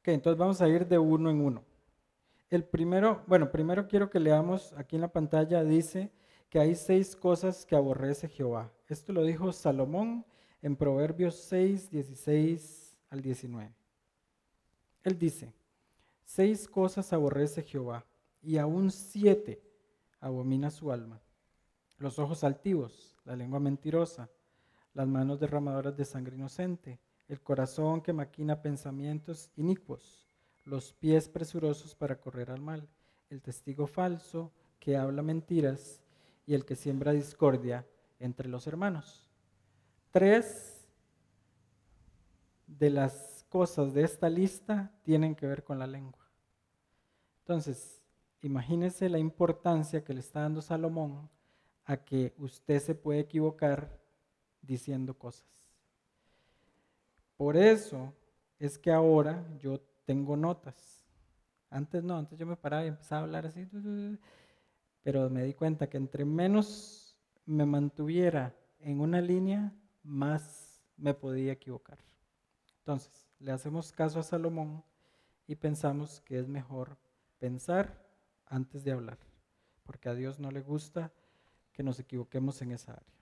[0.00, 1.62] Ok, entonces vamos a ir de uno en uno.
[2.48, 6.10] El primero, bueno, primero quiero que leamos aquí en la pantalla, dice,
[6.48, 8.72] que hay seis cosas que aborrece Jehová.
[8.88, 10.24] Esto lo dijo Salomón
[10.62, 13.70] en Proverbios 6, 16 al 19.
[15.04, 15.52] Él dice,
[16.24, 18.06] seis cosas aborrece Jehová,
[18.40, 19.67] y aún siete
[20.20, 21.20] abomina su alma.
[21.98, 24.30] Los ojos altivos, la lengua mentirosa,
[24.94, 30.26] las manos derramadoras de sangre inocente, el corazón que maquina pensamientos inicuos,
[30.64, 32.88] los pies presurosos para correr al mal,
[33.30, 36.00] el testigo falso que habla mentiras,
[36.48, 37.86] y el que siembra discordia
[38.18, 39.28] entre los hermanos.
[40.10, 40.88] Tres
[42.66, 46.26] de las cosas de esta lista tienen que ver con la lengua.
[47.40, 47.97] Entonces,
[48.42, 51.28] imagínese la importancia que le está dando Salomón
[51.84, 53.98] a que usted se puede equivocar
[54.62, 55.46] diciendo cosas.
[57.36, 58.12] Por eso
[58.58, 61.04] es que ahora yo tengo notas.
[61.70, 63.66] Antes no, antes yo me paraba y empezaba a hablar así,
[65.02, 69.72] pero me di cuenta que entre menos me mantuviera en una línea,
[70.02, 71.98] más me podía equivocar.
[72.78, 74.82] Entonces, le hacemos caso a Salomón
[75.46, 76.96] y pensamos que es mejor
[77.38, 78.07] pensar
[78.48, 79.18] antes de hablar,
[79.84, 81.12] porque a Dios no le gusta
[81.72, 83.14] que nos equivoquemos en esa área.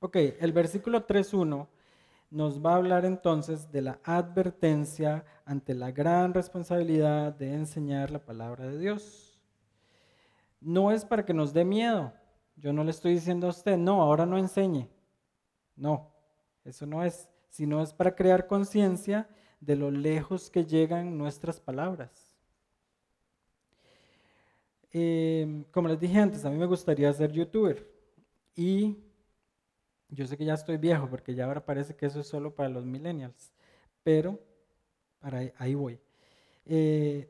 [0.00, 1.66] Ok, el versículo 3.1
[2.30, 8.24] nos va a hablar entonces de la advertencia ante la gran responsabilidad de enseñar la
[8.24, 9.40] palabra de Dios.
[10.60, 12.12] No es para que nos dé miedo.
[12.56, 14.88] Yo no le estoy diciendo a usted, no, ahora no enseñe.
[15.76, 16.12] No,
[16.64, 19.28] eso no es, sino es para crear conciencia
[19.60, 22.33] de lo lejos que llegan nuestras palabras.
[24.96, 27.84] Eh, como les dije antes, a mí me gustaría ser youtuber
[28.54, 28.96] y
[30.08, 32.68] yo sé que ya estoy viejo porque ya ahora parece que eso es solo para
[32.68, 33.52] los millennials,
[34.04, 34.38] pero
[35.18, 35.98] para ahí, voy.
[36.64, 37.28] Eh,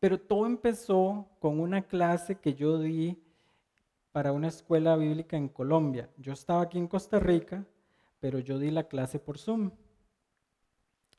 [0.00, 3.22] pero todo empezó con una clase que yo di
[4.10, 6.10] para una escuela bíblica en Colombia.
[6.16, 7.64] Yo estaba aquí en Costa Rica,
[8.18, 9.70] pero yo di la clase por Zoom.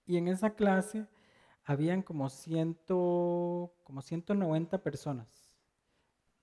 [0.06, 1.06] Y en esa clase
[1.64, 5.45] habían como, ciento, como 190 personas.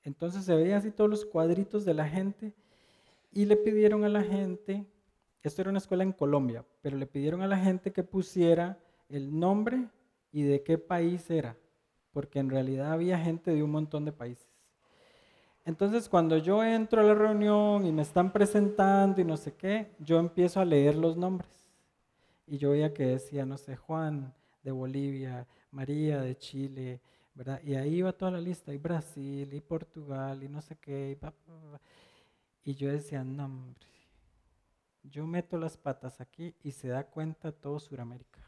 [0.04, 2.52] Entonces se veían así todos los cuadritos de la gente
[3.32, 4.86] y le pidieron a la gente,
[5.42, 9.38] esto era una escuela en Colombia, pero le pidieron a la gente que pusiera el
[9.38, 9.88] nombre
[10.32, 11.56] y de qué país era,
[12.12, 14.48] porque en realidad había gente de un montón de países.
[15.64, 19.92] Entonces cuando yo entro a la reunión y me están presentando y no sé qué,
[20.00, 21.50] yo empiezo a leer los nombres.
[22.46, 27.00] Y yo veía que decía, no sé, Juan de Bolivia, María de Chile,
[27.34, 27.60] ¿verdad?
[27.64, 31.18] Y ahí iba toda la lista, y Brasil, y Portugal, y no sé qué,
[32.64, 33.86] y, y yo decía, no, hombre,
[35.02, 38.38] yo meto las patas aquí y se da cuenta todo Sudamérica.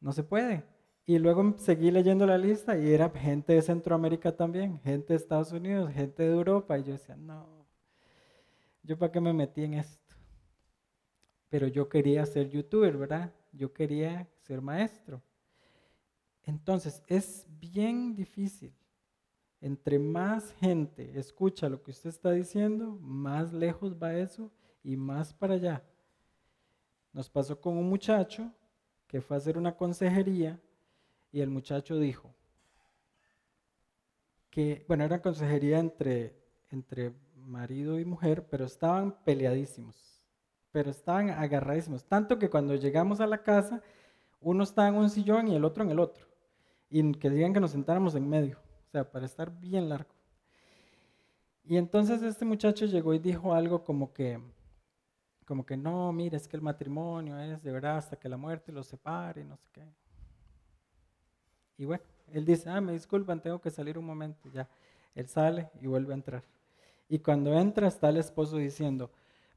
[0.00, 0.64] No se puede.
[1.04, 5.50] Y luego seguí leyendo la lista y era gente de Centroamérica también, gente de Estados
[5.50, 6.78] Unidos, gente de Europa.
[6.78, 7.66] Y yo decía, no,
[8.84, 10.14] yo para qué me metí en esto.
[11.48, 13.32] Pero yo quería ser youtuber, ¿verdad?
[13.52, 15.20] Yo quería ser maestro.
[16.44, 18.74] Entonces, es bien difícil.
[19.60, 24.50] Entre más gente escucha lo que usted está diciendo, más lejos va eso
[24.82, 25.84] y más para allá.
[27.12, 28.50] Nos pasó con un muchacho
[29.06, 30.58] que fue a hacer una consejería
[31.32, 32.34] y el muchacho dijo
[34.50, 36.34] que, bueno, era consejería entre,
[36.70, 40.22] entre marido y mujer, pero estaban peleadísimos,
[40.72, 43.82] pero estaban agarradísimos, tanto que cuando llegamos a la casa,
[44.40, 46.26] uno estaba en un sillón y el otro en el otro,
[46.90, 50.10] y que digan que nos sentáramos en medio, o sea, para estar bien largo.
[51.64, 54.40] Y entonces este muchacho llegó y dijo algo como que,
[55.44, 58.72] como que no, mire, es que el matrimonio es de verdad hasta que la muerte
[58.72, 59.84] los separe, no sé qué.
[61.78, 64.48] Y bueno, él dice, ah, me disculpan, tengo que salir un momento.
[64.52, 64.68] Ya,
[65.14, 66.42] él sale y vuelve a entrar.
[67.08, 69.10] Y cuando entra está el esposo diciendo,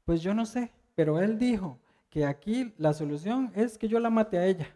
[0.04, 1.78] pues yo no sé, pero él dijo
[2.10, 4.68] que aquí la solución es que yo la mate a ella.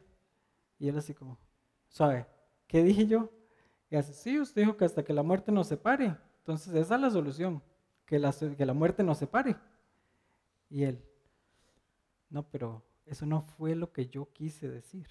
[0.78, 1.38] Y él así como,
[1.88, 2.26] ¿sabe?
[2.68, 3.30] ¿Qué dije yo?
[3.90, 6.14] Y así, sí, usted dijo que hasta que la muerte nos separe.
[6.38, 7.62] Entonces esa es la solución,
[8.06, 9.56] que la, que la muerte nos separe.
[10.70, 11.02] Y él,
[12.30, 15.08] no, pero eso no fue lo que yo quise decir.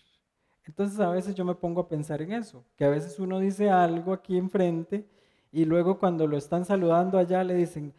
[0.64, 3.70] Entonces a veces yo me pongo a pensar en eso, que a veces uno dice
[3.70, 5.08] algo aquí enfrente
[5.52, 7.94] y luego cuando lo están saludando allá le dicen,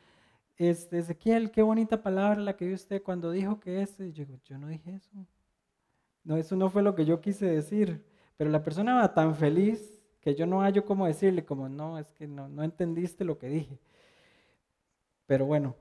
[0.57, 4.13] este, Ezequiel, qué bonita palabra la que dio usted cuando dijo que ese.
[4.13, 5.11] Yo digo, yo no dije eso.
[6.25, 8.05] No, eso no fue lo que yo quise decir.
[8.39, 12.13] Pero la persona va tan feliz que yo no hallo cómo decirle, como, no, es
[12.13, 13.79] que no, entendiste lo que dije.
[15.27, 15.75] Pero bueno,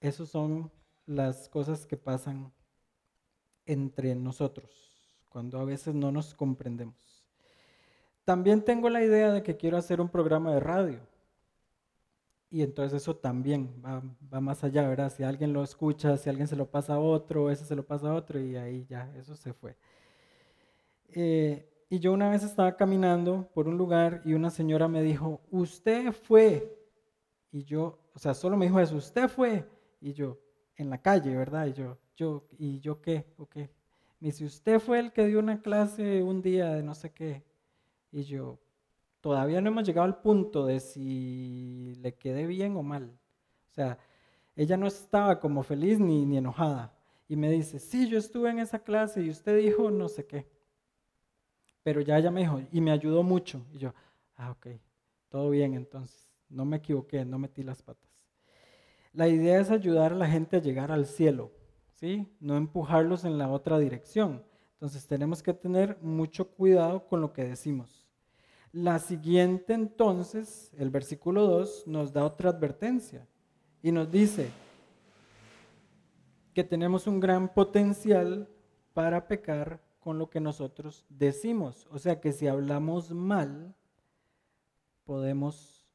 [0.00, 0.70] esas son
[1.06, 2.52] las cosas que pasan
[3.66, 4.68] entre nosotros
[5.28, 7.24] cuando a veces no nos comprendemos.
[8.24, 11.00] También tengo la idea de que quiero hacer un programa de radio.
[12.50, 15.10] Y entonces eso también va, más allá, ¿verdad?
[15.10, 18.10] Si alguien lo escucha, si alguien se lo pasa a otro, ese se lo pasa
[18.10, 19.76] a otro y ahí ya, eso se fue.
[21.08, 25.42] Eh, y yo una vez estaba caminando por un lugar y una señora me dijo,
[25.50, 26.74] usted fue.
[27.50, 29.68] Y yo, o sea, solo me dijo eso, usted fue.
[30.00, 30.38] Y yo,
[30.76, 31.66] en la calle, ¿verdad?
[31.66, 33.26] Y yo, yo, ¿y yo qué?
[33.36, 33.68] ¿O qué?
[34.20, 37.44] Me dice, usted fue el que dio una clase un día de no sé qué.
[38.10, 38.58] Y yo,
[39.20, 43.10] todavía no hemos llegado al punto de si le quedé bien o mal.
[43.70, 43.98] O sea,
[44.56, 46.94] ella no estaba como feliz ni, ni enojada.
[47.28, 50.46] Y me dice, sí, yo estuve en esa clase y usted dijo no sé qué.
[51.82, 53.64] Pero ya ella me dijo, y me ayudó mucho.
[53.72, 53.92] Y yo,
[54.42, 54.66] Ah, ok,
[55.28, 58.10] todo bien entonces, no me equivoqué, no metí las patas.
[59.12, 61.52] La idea es ayudar a la gente a llegar al cielo,
[61.92, 62.26] ¿sí?
[62.40, 64.42] No empujarlos en la otra dirección.
[64.72, 68.04] Entonces tenemos que tener mucho cuidado con lo que decimos.
[68.72, 73.28] La siguiente entonces, el versículo 2, nos da otra advertencia
[73.80, 74.50] y nos dice
[76.52, 78.48] que tenemos un gran potencial
[78.92, 81.88] para pecar con lo que nosotros decimos.
[81.90, 83.74] O sea que si hablamos mal,
[85.04, 85.88] podemos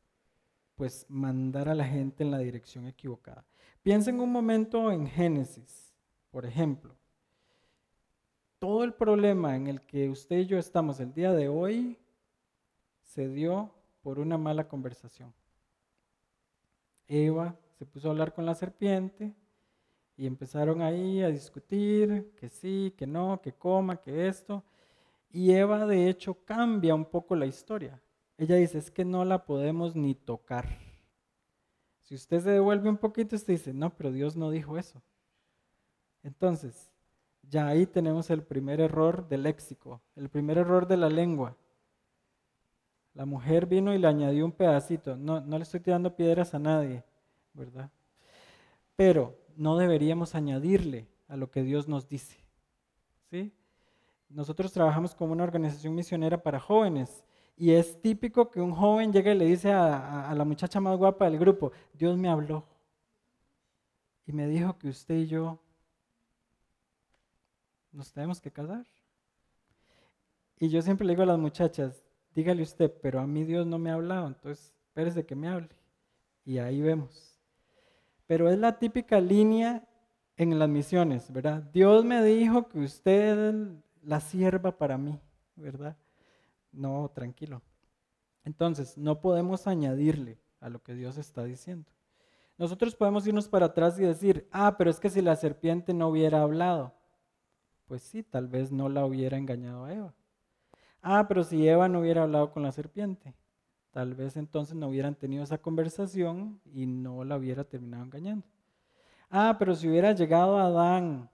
[0.75, 3.45] pues mandar a la gente en la dirección equivocada.
[3.83, 5.93] Piensen un momento en Génesis,
[6.31, 6.97] por ejemplo
[8.59, 11.97] todo el problema en el que usted y yo estamos el día de hoy
[13.01, 15.33] se dio por una mala conversación.
[17.07, 19.33] Eva se puso a hablar con la serpiente
[20.17, 24.63] y empezaron ahí a discutir que sí, que no, que coma, que esto.
[25.31, 28.01] Y Eva de hecho cambia un poco la historia.
[28.37, 30.65] Ella dice, es que no la podemos ni tocar.
[32.01, 35.03] Si usted se devuelve un poquito, usted dice, no, pero Dios no dijo eso.
[36.23, 36.89] Entonces,
[37.43, 41.55] ya ahí tenemos el primer error del léxico, el primer error de la lengua.
[43.13, 45.15] La mujer vino y le añadió un pedacito.
[45.15, 47.03] No, no le estoy tirando piedras a nadie,
[47.53, 47.89] ¿verdad?
[48.95, 52.37] Pero no deberíamos añadirle a lo que Dios nos dice.
[53.29, 53.51] ¿sí?
[54.29, 57.23] Nosotros trabajamos como una organización misionera para jóvenes
[57.55, 61.25] y es típico que un joven llegue y le dice a, la muchacha más guapa
[61.25, 62.65] del grupo, Dios me habló
[64.25, 65.59] y me dijo que usted y yo
[67.91, 68.85] nos tenemos que casar.
[70.59, 72.03] Y yo siempre le digo a las muchachas,
[72.35, 75.69] dígale usted, pero a mí Dios no me ha hablado, entonces espérese que me hable.
[76.45, 77.26] Y ahí vemos.
[78.27, 79.87] Pero es la típica línea
[80.35, 81.63] en las misiones, ¿verdad?
[81.73, 83.67] Dios me dijo que usted
[84.03, 85.19] la sierva para mí,
[85.55, 85.97] ¿verdad?
[86.71, 87.61] No, tranquilo.
[88.43, 91.91] Entonces, no podemos añadirle a lo que Dios está diciendo.
[92.57, 96.07] Nosotros podemos irnos para atrás y decir, ah, pero es que si la serpiente no
[96.09, 96.93] hubiera hablado,
[97.85, 100.13] pues sí, tal vez no la hubiera engañado a Eva.
[101.01, 103.33] Ah, pero si Eva no hubiera hablado con la serpiente,
[103.97, 108.45] tal vez entonces no hubieran tenido esa conversación y no la hubiera terminado engañando.
[109.27, 111.27] Ah, pero si hubiera llegado Adán,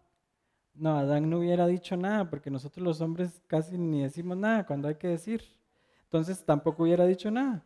[0.74, 4.88] no, Adán no hubiera dicho nada, porque nosotros los hombres casi ni decimos nada cuando
[4.88, 5.44] hay que decir.
[6.06, 7.66] Entonces tampoco hubiera dicho nada.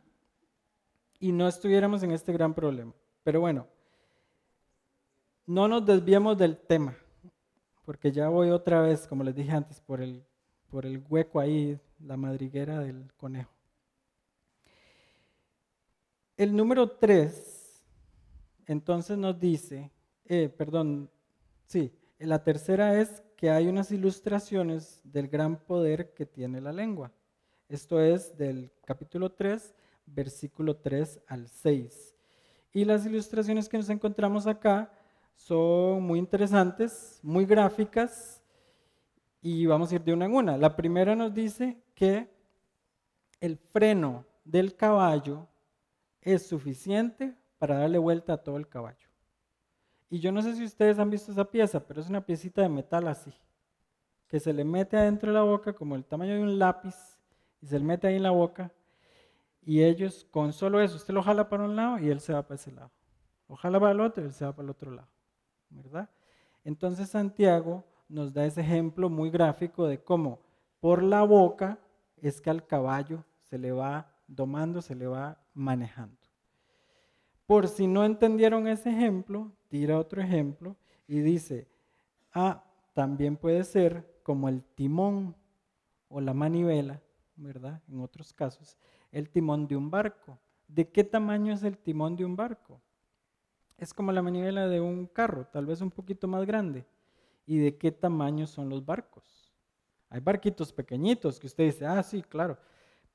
[1.19, 2.91] Y no estuviéramos en este gran problema.
[3.23, 3.67] Pero bueno,
[5.45, 6.95] no nos desviemos del tema
[7.85, 10.25] porque ya voy otra vez, como les dije antes, por el,
[10.71, 13.56] por el hueco ahí, la madriguera del conejo.
[16.37, 17.83] El número 3,
[18.67, 19.91] entonces nos dice,
[20.25, 21.09] eh, perdón,
[21.65, 27.11] sí, la tercera es que hay unas ilustraciones del gran poder que tiene la lengua.
[27.67, 29.73] Esto es del capítulo 3,
[30.05, 32.15] versículo 3 al 6.
[32.71, 34.91] Y las ilustraciones que nos encontramos acá
[35.35, 38.43] son muy interesantes, muy gráficas,
[39.41, 40.55] y vamos a ir de una en una.
[40.55, 42.29] La primera nos dice que
[43.41, 45.47] el freno del caballo
[46.21, 49.07] es suficiente para darle vuelta a todo el caballo.
[50.09, 52.69] Y yo no sé si ustedes han visto esa pieza, pero es una piecita de
[52.69, 53.33] metal así,
[54.27, 56.95] que se le mete adentro de la boca como el tamaño de un lápiz,
[57.61, 58.71] y se le mete ahí en la boca,
[59.61, 62.41] y ellos con solo eso, usted lo jala para un lado y él se va
[62.43, 62.89] para ese lado.
[63.47, 65.09] O jala para el otro y él se va para el otro lado.
[65.69, 66.09] ¿verdad?
[66.63, 70.39] Entonces Santiago nos da ese ejemplo muy gráfico de cómo
[70.79, 71.79] por la boca
[72.17, 76.17] es que al caballo se le va domando, se le va manejando.
[77.45, 80.75] Por si no entendieron ese ejemplo, tira otro ejemplo
[81.07, 81.67] y dice,
[82.33, 82.63] ah,
[82.93, 85.35] también puede ser como el timón
[86.09, 87.01] o la manivela,
[87.35, 87.81] ¿verdad?
[87.87, 88.77] En otros casos,
[89.11, 90.37] el timón de un barco.
[90.67, 92.81] ¿De qué tamaño es el timón de un barco?
[93.77, 96.85] es como la manivela de un carro, tal vez un poquito más grande.
[97.45, 99.53] ¿Y de qué tamaño son los barcos?
[100.09, 102.57] Hay barquitos pequeñitos que usted dice, ah, sí, claro,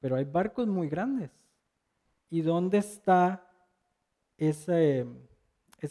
[0.02, 1.30] pero hay barcos muy grandes.
[2.28, 3.48] ¿Y dónde está
[4.36, 5.06] ese,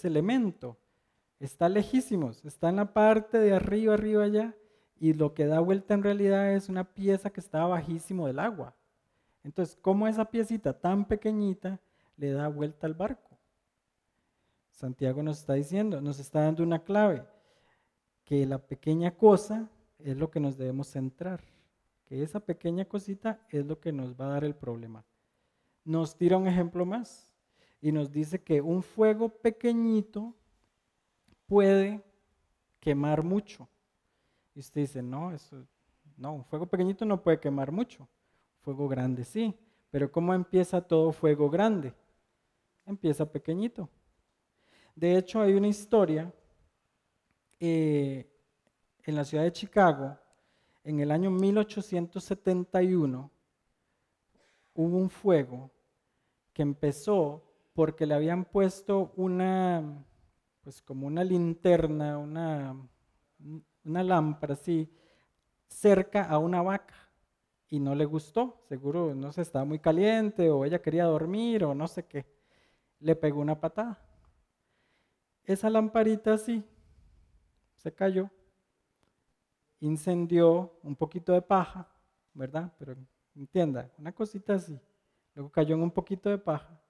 [0.04, 0.78] elemento?
[1.40, 4.54] Está lejísimos, está en la parte de arriba, arriba allá,
[5.00, 8.76] y lo que da vuelta en realidad es una pieza que está bajísimo del agua.
[9.46, 11.80] Entonces, ¿cómo esa piecita tan pequeñita
[12.18, 13.40] le da vuelta al barco?
[14.72, 17.26] Santiago nos está diciendo, nos está dando una clave,
[18.26, 21.42] que la pequeña cosa es lo que nos debemos centrar,
[22.12, 25.06] que esa pequeña cosita es lo que nos va a dar el problema.
[25.86, 27.34] Nos tira un ejemplo más
[27.80, 30.36] y nos dice que un fuego pequeñito
[31.48, 32.04] puede
[32.82, 33.66] quemar mucho.
[34.54, 35.66] Y usted dice, no, eso,
[36.18, 38.10] no, un fuego pequeñito no puede quemar mucho.
[38.60, 39.58] Fuego grande sí,
[39.90, 41.94] Pero ¿cómo empieza todo fuego grande?
[42.86, 43.88] Empieza pequeñito.
[44.94, 46.30] De hecho, hay una historia
[47.58, 48.30] eh,
[49.06, 50.21] en la ciudad de Chicago,
[50.84, 53.32] en el año 1871,
[54.74, 55.72] hubo un fuego
[56.54, 60.06] que empezó porque le habían puesto una,
[60.64, 62.76] pues como una linterna, una,
[63.84, 64.90] lámpara así,
[65.68, 66.96] cerca a una vaca
[67.70, 71.74] y no le gustó, seguro no se estaba muy caliente o ella quería dormir o
[71.74, 72.26] no sé qué.
[73.00, 74.00] Le pegó una patada.
[75.46, 76.64] Esa lamparita así
[77.78, 78.30] se cayó,
[79.82, 81.88] incendió un poquito de paja,
[82.34, 82.74] ¿verdad?
[82.80, 82.96] Pero
[83.36, 84.80] entienda, una cosita así.
[85.36, 86.82] Luego cayó en un poquito de paja,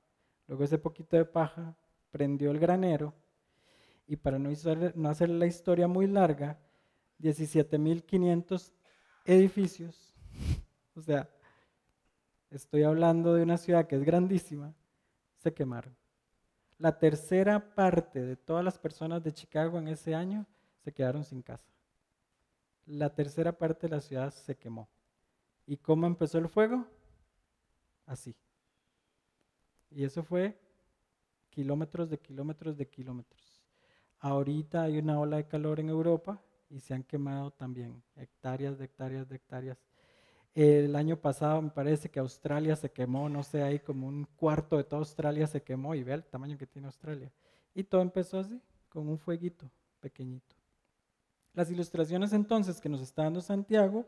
[0.48, 1.76] luego ese poquito de paja
[2.12, 3.14] prendió el granero
[4.08, 4.50] y para no,
[5.10, 6.60] hacer la historia muy larga,
[7.20, 8.72] 17.500
[9.26, 10.12] edificios
[10.96, 11.30] o sea,
[12.50, 14.74] estoy hablando de una ciudad que es grandísima,
[15.38, 15.96] se quemaron.
[16.78, 20.46] La tercera parte de todas las personas de Chicago en ese año
[20.84, 21.72] se quedaron sin casa.
[22.92, 24.90] La tercera parte de la ciudad se quemó.
[25.66, 26.86] ¿Y cómo empezó el fuego?
[28.06, 28.36] Así.
[29.90, 30.58] Y eso fue
[31.50, 33.62] kilómetros de kilómetros de kilómetros.
[34.20, 38.86] Ahorita hay una ola de calor en Europa y se han quemado también hectáreas de
[38.86, 39.78] hectáreas de hectáreas
[40.54, 44.78] el año pasado me parece que Australia se quemó, no sé, ahí como un cuarto
[44.78, 47.32] de toda Australia se quemó y ve el tamaño que tiene Australia.
[47.74, 49.70] Y todo empezó así, con un fueguito
[50.02, 50.61] pequeñito.
[51.54, 54.06] Las ilustraciones entonces que nos está dando Santiago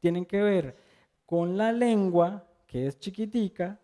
[0.00, 0.76] tienen que ver
[1.26, 3.80] con la lengua, que es chiquitica,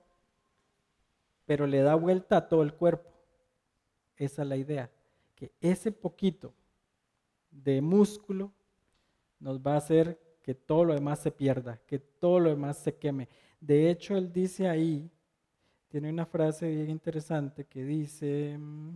[1.44, 3.10] pero le da vuelta a todo el cuerpo.
[4.16, 4.90] Esa es la idea,
[5.34, 6.54] que ese poquito
[7.50, 8.52] de músculo
[9.40, 12.96] nos va a hacer que todo lo demás se pierda, que todo lo demás se
[12.96, 13.28] queme.
[13.60, 15.10] De hecho, él dice ahí,
[15.88, 18.94] tiene una frase bien interesante que dice mm,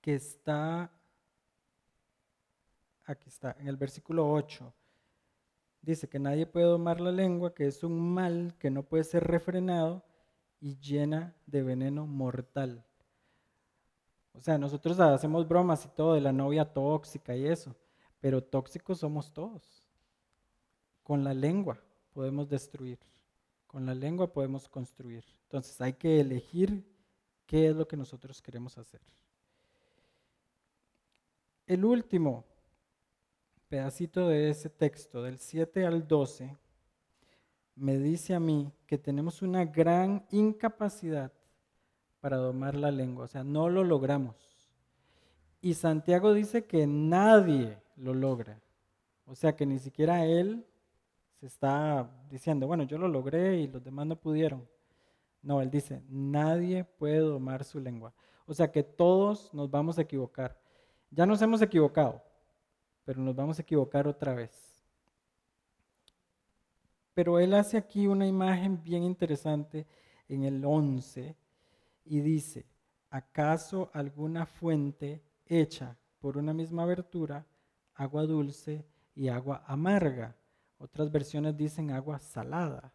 [0.00, 0.90] que está,
[3.10, 4.72] aquí está, en el versículo 8,
[5.82, 9.24] dice que nadie puede domar la lengua, que es un mal que no puede ser
[9.24, 10.04] refrenado
[10.60, 12.84] y llena de veneno mortal.
[14.34, 17.74] O sea, nosotros hacemos bromas y todo de la novia tóxica y eso
[18.20, 19.82] pero tóxicos somos todos.
[21.02, 21.80] Con la lengua
[22.12, 22.98] podemos destruir,
[23.66, 25.24] con la lengua podemos construir.
[25.44, 26.84] Entonces hay que elegir
[27.46, 29.00] qué es lo que nosotros queremos hacer.
[31.66, 32.44] El último
[33.68, 36.56] pedacito de ese texto, del 7 al 12,
[37.76, 41.32] me dice a mí que tenemos una gran incapacidad
[42.20, 44.36] para domar la lengua, o sea, no lo logramos.
[45.60, 48.60] Y Santiago dice que nadie lo logra.
[49.26, 50.64] O sea que ni siquiera él
[51.40, 54.66] se está diciendo, bueno, yo lo logré y los demás no pudieron.
[55.42, 58.12] No, él dice, nadie puede domar su lengua.
[58.46, 60.58] O sea que todos nos vamos a equivocar.
[61.10, 62.22] Ya nos hemos equivocado,
[63.08, 64.52] pero nos vamos a equivocar otra vez.
[67.14, 69.86] Pero él hace aquí una imagen bien interesante
[70.28, 71.34] en el 11
[72.04, 72.66] y dice,
[73.08, 77.46] ¿acaso alguna fuente hecha por una misma abertura
[77.94, 78.84] agua dulce
[79.14, 80.36] y agua amarga.
[80.76, 82.92] Otras versiones dicen agua salada.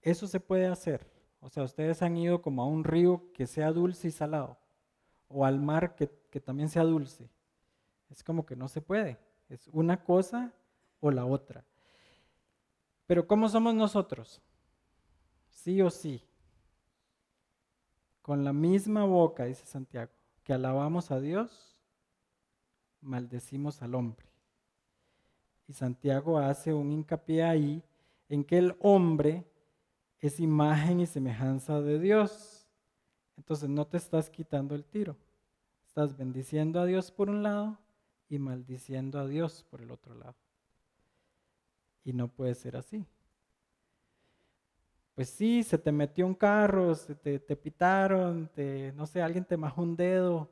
[0.00, 1.06] Eso se puede hacer.
[1.40, 4.58] O sea, ustedes han ido como a un río que sea dulce y salado.
[5.28, 7.28] O al mar que, que también sea dulce.
[8.10, 9.18] Es como que no se puede.
[9.48, 10.52] Es una cosa
[11.00, 11.64] o la otra.
[13.06, 14.42] Pero ¿cómo somos nosotros?
[15.48, 16.22] Sí o sí.
[18.22, 20.10] Con la misma boca, dice Santiago,
[20.42, 21.76] que alabamos a Dios
[23.00, 24.26] maldecimos al hombre.
[25.68, 27.82] Y Santiago hace un hincapié ahí
[28.28, 29.44] en que el hombre
[30.20, 32.66] es imagen y semejanza de Dios.
[33.36, 35.16] Entonces no te estás quitando el tiro.
[35.86, 37.78] Estás bendiciendo a Dios por un lado
[38.28, 40.34] y maldiciendo a Dios por el otro lado.
[42.04, 43.06] Y no puede ser así.
[45.14, 49.44] Pues sí, se te metió un carro, se te, te pitaron, te, no sé, alguien
[49.44, 50.50] te majó un dedo,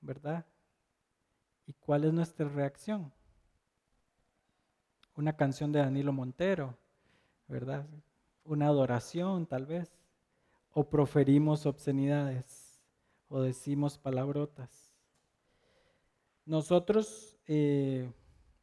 [0.00, 0.44] ¿verdad?
[1.66, 3.12] ¿Y cuál es nuestra reacción?
[5.16, 6.76] Una canción de Danilo Montero,
[7.46, 7.86] ¿verdad?
[8.44, 9.96] Una adoración tal vez.
[10.72, 12.80] O proferimos obscenidades
[13.28, 14.83] o decimos palabrotas.
[16.46, 18.10] Nosotros, eh,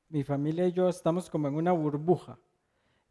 [0.10, 2.38] mi familia y yo estamos como en una burbuja.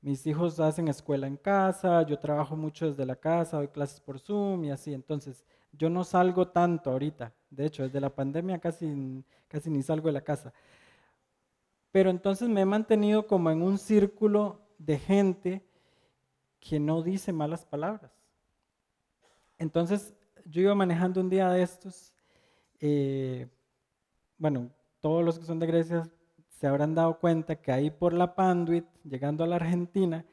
[0.03, 4.19] Mis hijos hacen escuela en casa, yo trabajo mucho desde la casa, doy clases por
[4.19, 4.95] Zoom y así.
[4.95, 7.33] Entonces, yo no salgo tanto ahorita.
[7.51, 10.53] De hecho, desde la pandemia casi, casi ni salgo de la casa.
[11.91, 15.67] Pero entonces me he mantenido como en un círculo de gente
[16.61, 18.13] que no dice malas palabras.
[19.59, 20.15] Entonces,
[20.45, 22.15] yo iba manejando un día de estos,
[22.81, 23.49] eh,
[24.41, 24.71] bueno,
[25.03, 26.09] todos los que son de Grecia
[26.49, 30.25] se habrán dado cuenta que ahí por la Panduit, llegando a la Argentina,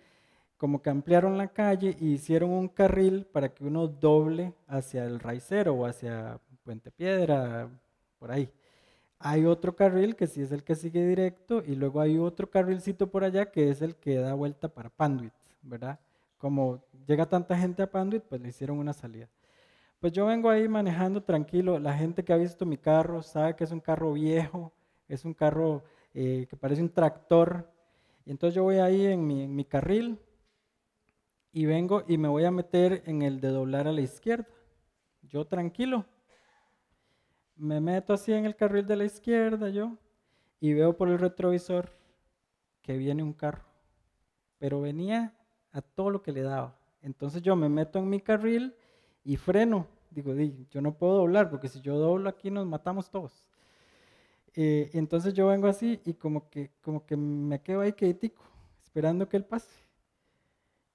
[0.56, 5.20] como que ampliaron la calle y hicieron un carril para que uno doble hacia el
[5.20, 7.70] Raicero o hacia Puente Piedra,
[8.18, 8.50] por ahí.
[9.20, 13.08] Hay otro carril que sí es el que sigue directo y luego hay otro carrilcito
[13.08, 16.00] por allá que es el que da vuelta para Panduit, ¿verdad?
[16.38, 19.28] Como llega tanta gente a Panduit, pues le hicieron una salida.
[20.00, 21.80] Pues yo vengo ahí manejando tranquilo.
[21.80, 24.72] La gente que ha visto mi carro sabe que es un carro viejo,
[25.08, 25.84] es un carro
[26.14, 27.72] eh, que parece un tractor.
[28.26, 30.20] Y entonces yo voy ahí en mi, en mi carril
[31.52, 34.48] y vengo y me voy a meter en el de doblar a la izquierda.
[35.24, 36.06] Yo tranquilo.
[37.56, 39.98] Me meto así en el carril de la izquierda yo
[40.60, 41.92] y veo por el retrovisor
[42.84, 43.66] que viene un carro.
[44.60, 45.34] Pero venía
[45.72, 46.78] a todo lo que le daba.
[47.02, 48.76] Entonces yo me meto en mi carril
[49.28, 49.86] y freno.
[50.10, 50.34] Digo,
[50.72, 53.46] yo no puedo doblar porque si yo doblo aquí nos matamos todos.
[54.56, 58.42] Eh, entonces yo vengo así y como que, como que me quedo ahí quietico,
[58.82, 59.70] esperando que él pase.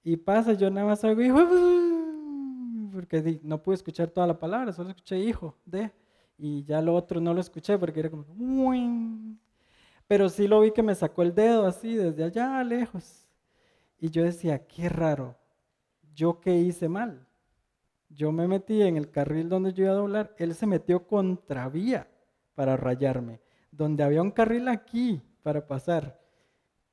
[0.03, 1.39] Y pasa, yo nada más oigo hijo,
[2.91, 5.91] porque no pude escuchar toda la palabra, solo escuché hijo de,
[6.37, 8.25] y ya lo otro no lo escuché porque era como,
[10.07, 13.27] pero sí lo vi que me sacó el dedo así desde allá lejos.
[13.99, 15.37] Y yo decía, qué raro,
[16.15, 17.25] yo qué hice mal
[18.15, 22.07] yo me metí en el carril donde yo iba a doblar, él se metió contravía
[22.55, 23.39] para rayarme.
[23.71, 26.19] Donde había un carril aquí para pasar,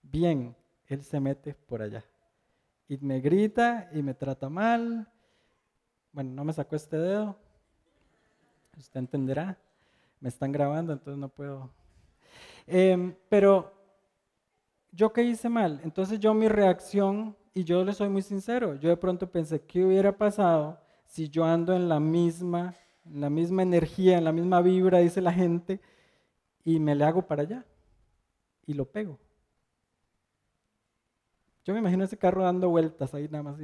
[0.03, 0.57] bien,
[0.87, 2.05] él se mete por allá.
[2.89, 5.09] Y me grita y me trata mal.
[6.13, 7.37] Bueno, no me sacó este dedo.
[8.77, 9.59] Usted entenderá.
[10.21, 11.71] Me están grabando, entonces no puedo.
[12.67, 13.73] Em, pero
[14.91, 15.81] yo qué hice mal.
[15.85, 19.85] Entonces yo mi reacción, y yo le soy muy sincero, yo de pronto pensé, ¿qué
[19.85, 20.79] hubiera pasado
[21.11, 25.21] si yo ando en la misma, en la misma energía, en la misma vibra, dice
[25.21, 25.81] la gente,
[26.65, 27.65] y me le hago para allá
[28.65, 29.19] y lo pego.
[31.65, 33.59] Yo me imagino ese carro dando vueltas ahí nada más.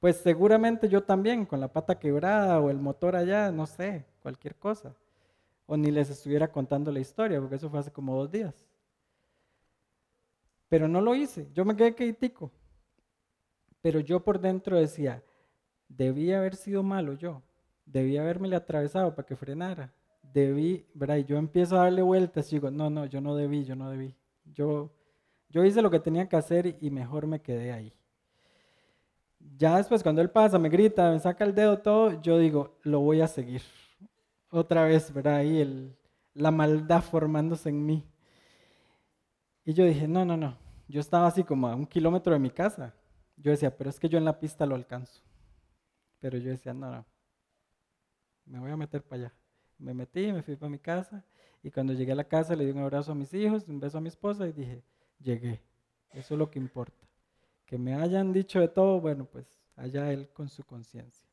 [0.00, 4.56] Pues seguramente yo también, con la pata quebrada o el motor allá, no sé, cualquier
[4.56, 4.92] cosa.
[5.66, 8.66] O ni les estuviera contando la historia, porque eso fue hace como dos días.
[10.68, 12.50] Pero no lo hice, yo me quedé quietico.
[13.80, 15.22] Pero yo por dentro decía,
[15.96, 17.42] debí haber sido malo yo,
[17.86, 19.92] debí haberme atravesado para que frenara,
[20.22, 21.16] debí, ¿verdad?
[21.16, 23.90] Y yo empiezo a darle vueltas y digo, no, no, yo no debí, yo no
[23.90, 24.14] debí.
[24.52, 24.92] Yo,
[25.48, 27.92] yo hice lo que tenía que hacer y mejor me quedé ahí.
[29.56, 33.00] Ya después cuando él pasa, me grita, me saca el dedo todo, yo digo, lo
[33.00, 33.62] voy a seguir.
[34.50, 35.36] Otra vez, ¿verdad?
[35.36, 35.96] Ahí el,
[36.32, 38.04] la maldad formándose en mí.
[39.64, 40.56] Y yo dije, no, no, no.
[40.88, 42.94] Yo estaba así como a un kilómetro de mi casa.
[43.36, 45.22] Yo decía, pero es que yo en la pista lo alcanzo.
[46.24, 47.04] Pero yo decía, no, no,
[48.46, 49.34] me voy a meter para allá.
[49.76, 51.22] Me metí, me fui para mi casa
[51.62, 53.98] y cuando llegué a la casa le di un abrazo a mis hijos, un beso
[53.98, 54.82] a mi esposa y dije,
[55.20, 55.60] llegué.
[56.12, 57.06] Eso es lo que importa.
[57.66, 61.28] Que me hayan dicho de todo, bueno, pues allá él con su conciencia.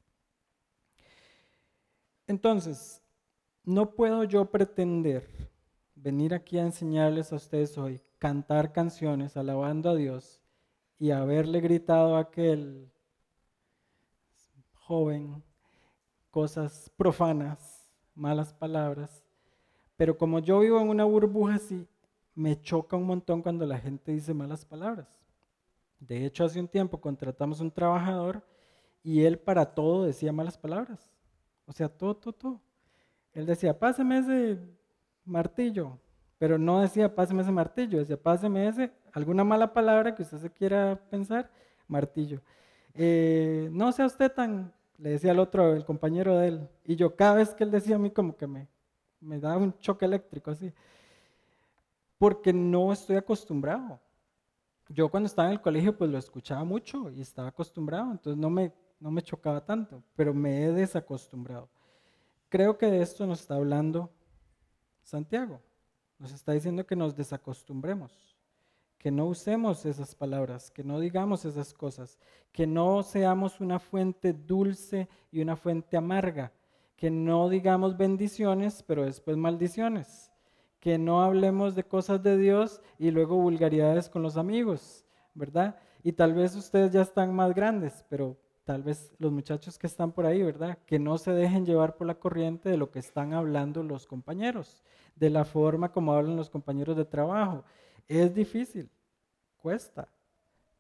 [2.28, 3.02] Entonces,
[3.64, 5.26] no puedo yo pretender
[5.96, 10.42] venir aquí a enseñarles a ustedes hoy, cantar canciones alabando a Dios
[11.00, 12.92] y haberle gritado a aquel
[14.82, 15.44] joven,
[16.30, 19.24] cosas profanas, malas palabras.
[19.96, 21.88] Pero como yo vivo en una burbuja así,
[22.36, 25.08] me choca un montón cuando la gente dice malas palabras.
[26.00, 28.44] De hecho, hace un tiempo contratamos un trabajador
[29.04, 31.12] y él para todo decía malas palabras.
[31.66, 32.62] O sea, todo, todo, todo.
[33.34, 34.60] Él decía, páseme ese
[35.24, 36.00] martillo,
[36.38, 40.52] pero no decía, páseme ese martillo, decía, páseme ese, alguna mala palabra que usted se
[40.52, 41.50] quiera pensar,
[41.88, 42.42] martillo.
[42.94, 47.16] Eh, no sea usted tan le decía al otro, el compañero de él, y yo
[47.16, 48.68] cada vez que él decía a mí como que me,
[49.20, 50.72] me daba un choque eléctrico así,
[52.20, 54.00] porque no estoy acostumbrado.
[54.90, 58.52] Yo cuando estaba en el colegio pues lo escuchaba mucho y estaba acostumbrado, entonces no
[58.52, 61.68] me, no me chocaba tanto, pero me he desacostumbrado.
[62.50, 64.12] Creo que de esto nos está hablando
[65.02, 65.62] Santiago,
[66.20, 68.31] nos está diciendo que nos desacostumbremos
[69.02, 72.20] que no usemos esas palabras, que no digamos esas cosas,
[72.52, 76.52] que no seamos una fuente dulce y una fuente amarga,
[76.96, 80.32] que no digamos bendiciones, pero después maldiciones,
[80.80, 85.78] que no hablemos de cosas de Dios y luego vulgaridades con los amigos, ¿verdad?
[86.04, 90.12] Y tal vez ustedes ya están más grandes, pero tal vez los muchachos que están
[90.12, 90.78] por ahí, ¿verdad?
[90.86, 94.84] Que no se dejen llevar por la corriente de lo que están hablando los compañeros,
[95.16, 97.64] de la forma como hablan los compañeros de trabajo
[98.20, 98.90] es difícil,
[99.58, 100.08] cuesta,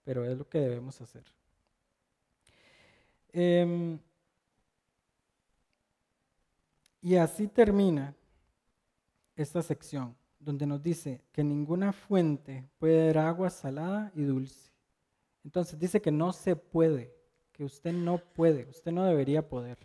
[0.03, 1.23] pero es lo que debemos hacer.
[3.31, 3.97] Em,
[7.01, 8.13] y así termina
[9.35, 14.71] esta sección, donde nos dice que ninguna fuente puede dar agua salada y dulce.
[15.43, 17.15] Entonces dice que no se puede,
[17.53, 19.77] que usted no puede, usted no debería poder.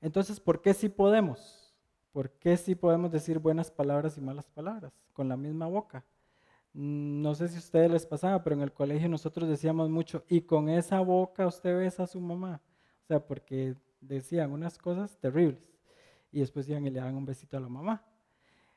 [0.00, 1.74] Entonces, ¿por qué sí podemos?
[2.12, 6.04] ¿Por qué sí podemos decir buenas palabras y malas palabras con la misma boca?
[6.74, 10.24] Mm, no sé si a ustedes les pasaba, pero en el colegio nosotros decíamos mucho,
[10.28, 12.60] y con esa boca usted besa a su mamá.
[13.04, 15.72] O sea, porque decían unas cosas terribles.
[16.32, 18.04] Y después iban y le daban un besito a la mamá.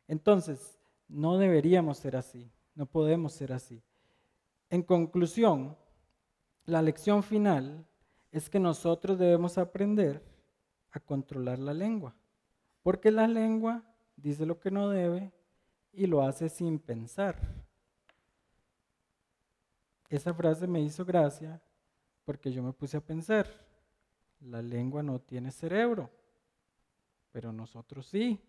[0.08, 3.82] Entonces, no deberíamos ser así, no podemos ser así.
[4.70, 5.76] En conclusión,
[6.66, 7.86] la lección final
[8.32, 10.22] es que nosotros debemos aprender
[10.92, 12.16] a controlar la lengua,
[12.84, 13.84] porque la lengua
[14.16, 15.32] dice lo que no debe
[15.94, 17.67] y lo hace sin pensar.
[20.10, 21.62] Esa frase me hizo gracia
[22.24, 23.48] porque yo me puse a pensar,
[24.42, 26.10] la lengua no tiene cerebro,
[27.32, 28.40] pero nosotros sí.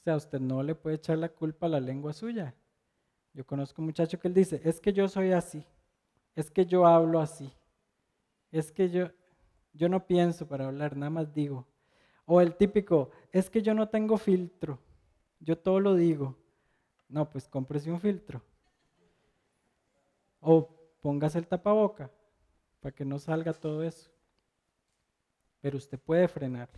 [0.00, 2.54] O sea, usted no le puede echar la culpa a la lengua suya.
[3.34, 5.64] Yo conozco un muchacho que él dice, es que yo soy así,
[6.34, 7.50] es que yo hablo así,
[8.50, 9.10] es que yo,
[9.72, 11.66] yo no pienso para hablar, nada más digo.
[12.26, 14.78] O el típico, es que yo no tengo filtro,
[15.40, 16.36] yo todo lo digo.
[17.08, 18.42] No, pues cómprese un filtro.
[20.42, 20.68] O
[21.00, 22.10] póngase el tapaboca
[22.80, 24.10] para que no salga todo eso.
[25.62, 26.68] Pero usted puede frenar.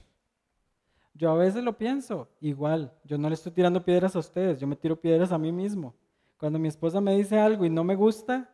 [1.14, 4.66] Yo a veces lo pienso, igual, yo no le estoy tirando piedras a ustedes, yo
[4.66, 5.94] me tiro piedras a mí mismo.
[6.36, 8.50] Cuando mi esposa me dice algo y no me gusta,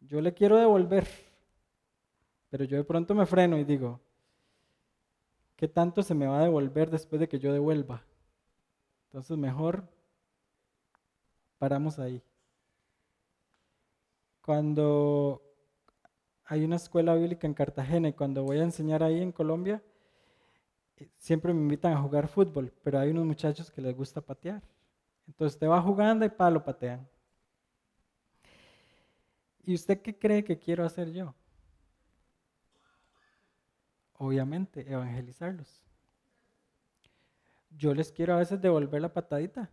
[0.00, 1.06] yo le quiero devolver.
[2.50, 4.00] Pero yo de pronto me freno y digo,
[5.54, 8.02] ¿qué tanto se me va a devolver después de que yo devuelva?
[9.08, 9.86] Entonces mejor
[11.58, 12.22] paramos ahí.
[14.46, 15.42] Cuando
[16.44, 19.82] hay una escuela bíblica en Cartagena y cuando voy a enseñar ahí en Colombia,
[20.98, 24.62] eh, siempre me invitan a jugar fútbol, pero hay unos muchachos que les gusta patear.
[25.26, 27.08] Entonces te va jugando y palo patean.
[29.64, 31.34] ¿Y usted qué cree que quiero hacer yo?
[34.12, 35.82] Obviamente, evangelizarlos.
[37.76, 39.68] Yo les quiero a veces devolver la patadita.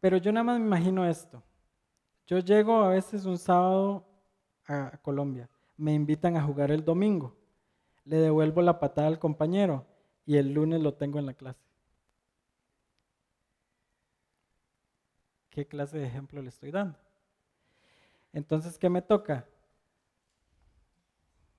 [0.00, 1.42] Pero yo nada más me imagino esto.
[2.28, 4.04] Yo llego a veces un sábado
[4.66, 5.48] a Colombia,
[5.78, 7.34] me invitan a jugar el domingo,
[8.04, 9.86] le devuelvo la patada al compañero
[10.26, 11.64] y el lunes lo tengo en la clase.
[15.48, 16.98] ¿Qué clase de ejemplo le estoy dando?
[18.34, 19.46] Entonces, ¿qué me toca?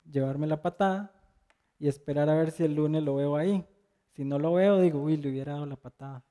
[0.05, 1.11] Llevarme la patada
[1.79, 3.65] y esperar a ver si el lunes lo veo ahí.
[4.11, 6.23] Si no lo veo, digo, uy, le hubiera dado la patada.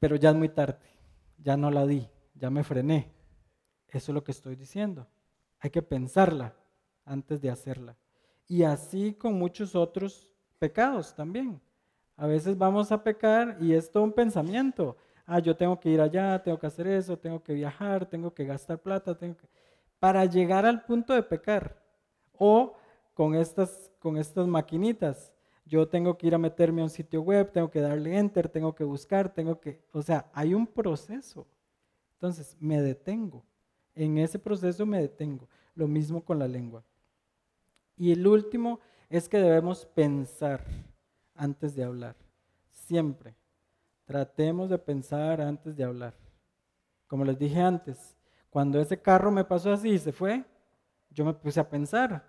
[0.00, 0.80] Pero ya es muy tarde,
[1.38, 3.19] ya no la di, ya me frené.
[3.98, 5.06] Eso es lo que estoy diciendo.
[5.60, 6.54] Hay que pensarla
[7.04, 7.96] antes de hacerla.
[8.46, 11.60] Y así con muchos otros pecados también.
[12.16, 14.96] A veces vamos a pecar y es todo un pensamiento
[15.30, 18.44] ah, yo tengo que ir allá, tengo que hacer eso, tengo que viajar, tengo que
[18.44, 19.46] gastar plata, tengo que...
[20.00, 21.80] para llegar al punto de pecar.
[22.36, 22.74] O
[23.14, 25.32] con estas, con estas maquinitas,
[25.64, 28.74] yo tengo que ir a meterme a un sitio web, tengo que darle enter, tengo
[28.74, 31.46] que buscar, tengo que, o sea, hay un proceso.
[32.14, 33.44] Entonces, me detengo.
[33.94, 35.48] En ese proceso me detengo.
[35.74, 36.84] Lo mismo con la lengua.
[37.96, 40.64] Y el último es que debemos pensar
[41.34, 42.16] antes de hablar.
[42.70, 43.34] Siempre.
[44.04, 46.14] Tratemos de pensar antes de hablar.
[47.06, 48.16] Como les dije antes,
[48.50, 50.44] cuando ese carro me pasó así y se fue,
[51.10, 52.24] yo me puse a pensar.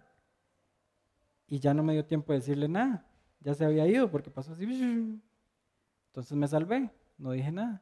[1.47, 3.05] Y ya no me dio tiempo de decirle nada.
[3.39, 4.63] Ya se había ido porque pasó así.
[6.07, 7.81] Entonces me salvé, no dije nada.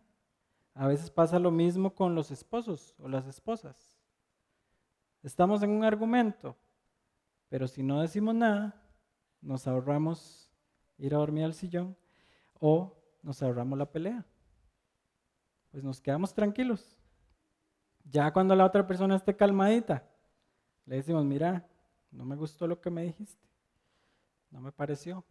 [0.79, 3.99] A veces pasa lo mismo con los esposos o las esposas.
[5.21, 6.55] Estamos en un argumento,
[7.49, 8.81] pero si no decimos nada,
[9.41, 10.49] nos ahorramos
[10.97, 11.97] ir a dormir al sillón
[12.61, 14.25] o nos ahorramos la pelea.
[15.69, 16.97] Pues nos quedamos tranquilos.
[18.05, 20.09] Ya cuando la otra persona esté calmadita,
[20.85, 21.67] le decimos, mira,
[22.09, 23.49] no me gustó lo que me dijiste,
[24.49, 25.25] no me pareció,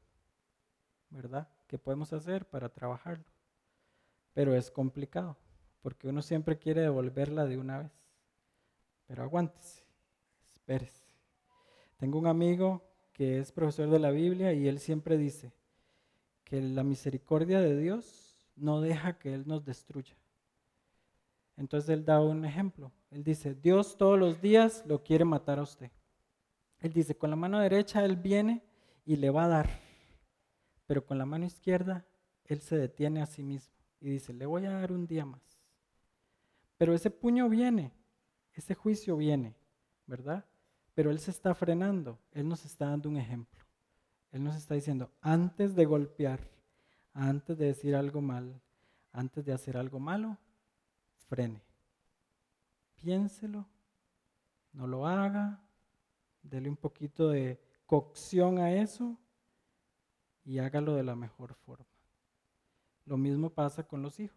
[1.08, 1.48] ¿verdad?
[1.66, 3.37] ¿Qué podemos hacer para trabajarlo?
[4.38, 5.36] Pero es complicado,
[5.82, 7.90] porque uno siempre quiere devolverla de una vez.
[9.08, 9.82] Pero aguántese,
[10.52, 11.02] espérese.
[11.96, 15.52] Tengo un amigo que es profesor de la Biblia y él siempre dice,
[16.44, 20.14] que la misericordia de Dios no deja que Él nos destruya.
[21.56, 22.92] Entonces Él da un ejemplo.
[23.10, 25.90] Él dice, Dios todos los días lo quiere matar a usted.
[26.78, 28.62] Él dice, con la mano derecha Él viene
[29.04, 29.68] y le va a dar,
[30.86, 32.06] pero con la mano izquierda
[32.44, 35.60] Él se detiene a sí mismo y dice, le voy a dar un día más.
[36.76, 37.92] Pero ese puño viene,
[38.52, 39.56] ese juicio viene,
[40.06, 40.44] ¿verdad?
[40.98, 43.64] pero Él se está frenando, Él nos está dando un ejemplo.
[44.32, 46.40] Él nos está diciendo, antes de golpear,
[47.12, 48.60] antes de decir algo mal,
[49.12, 50.36] antes de hacer algo malo,
[51.28, 51.62] frene.
[52.96, 53.64] Piénselo,
[54.72, 55.62] no lo haga,
[56.42, 59.16] dele un poquito de cocción a eso
[60.44, 61.86] y hágalo de la mejor forma.
[63.08, 64.36] Lo mismo pasa con los hijos.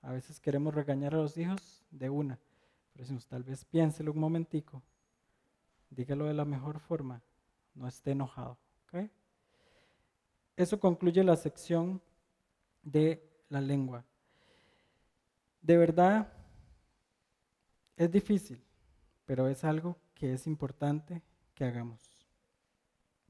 [0.00, 2.38] A veces queremos regañar a los hijos de una,
[2.92, 4.82] pero decimos, tal vez piénselo un momentico,
[5.90, 7.22] dígalo de la mejor forma,
[7.74, 8.56] no esté enojado.
[10.56, 12.02] Eso concluye la sección
[12.82, 14.04] de la lengua.
[15.60, 16.32] De verdad,
[17.96, 18.64] es difícil,
[19.26, 21.22] pero es algo que es importante
[21.54, 22.00] que hagamos.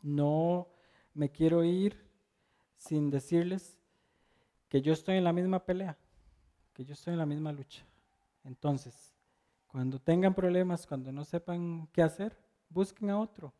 [0.00, 0.68] No
[1.14, 2.08] me quiero ir
[2.76, 3.77] sin decirles
[4.68, 5.96] que yo estoy en la misma pelea,
[6.72, 7.84] que yo estoy en la misma lucha.
[8.44, 9.14] Entonces,
[9.66, 12.36] cuando tengan problemas, cuando no sepan qué hacer,
[12.68, 13.52] busquen a otro.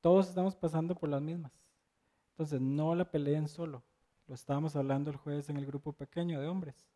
[0.00, 1.52] Todos estamos pasando por las mismas.
[2.32, 3.82] Entonces, no la peleen solo.
[4.26, 6.88] Lo estábamos hablando el jueves en el grupo pequeño de hombres.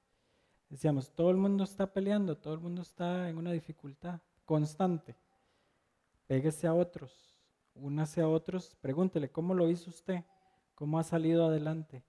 [0.70, 5.16] Decíamos, todo el mundo está peleando, todo el mundo está en una dificultad constante.
[6.26, 7.38] Péguese a otros,
[7.74, 10.24] únase a otros, pregúntele, ¿cómo lo hizo usted?
[10.74, 12.02] ¿Cómo ha salido adelante?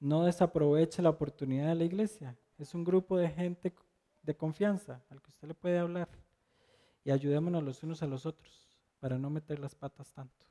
[0.00, 2.36] No desaproveche la oportunidad de la iglesia.
[2.56, 3.74] Es un grupo de gente
[4.22, 6.08] de confianza al que usted le puede hablar.
[7.04, 8.68] Y ayudémonos los unos a los otros
[9.00, 10.46] para no meter las patas tanto.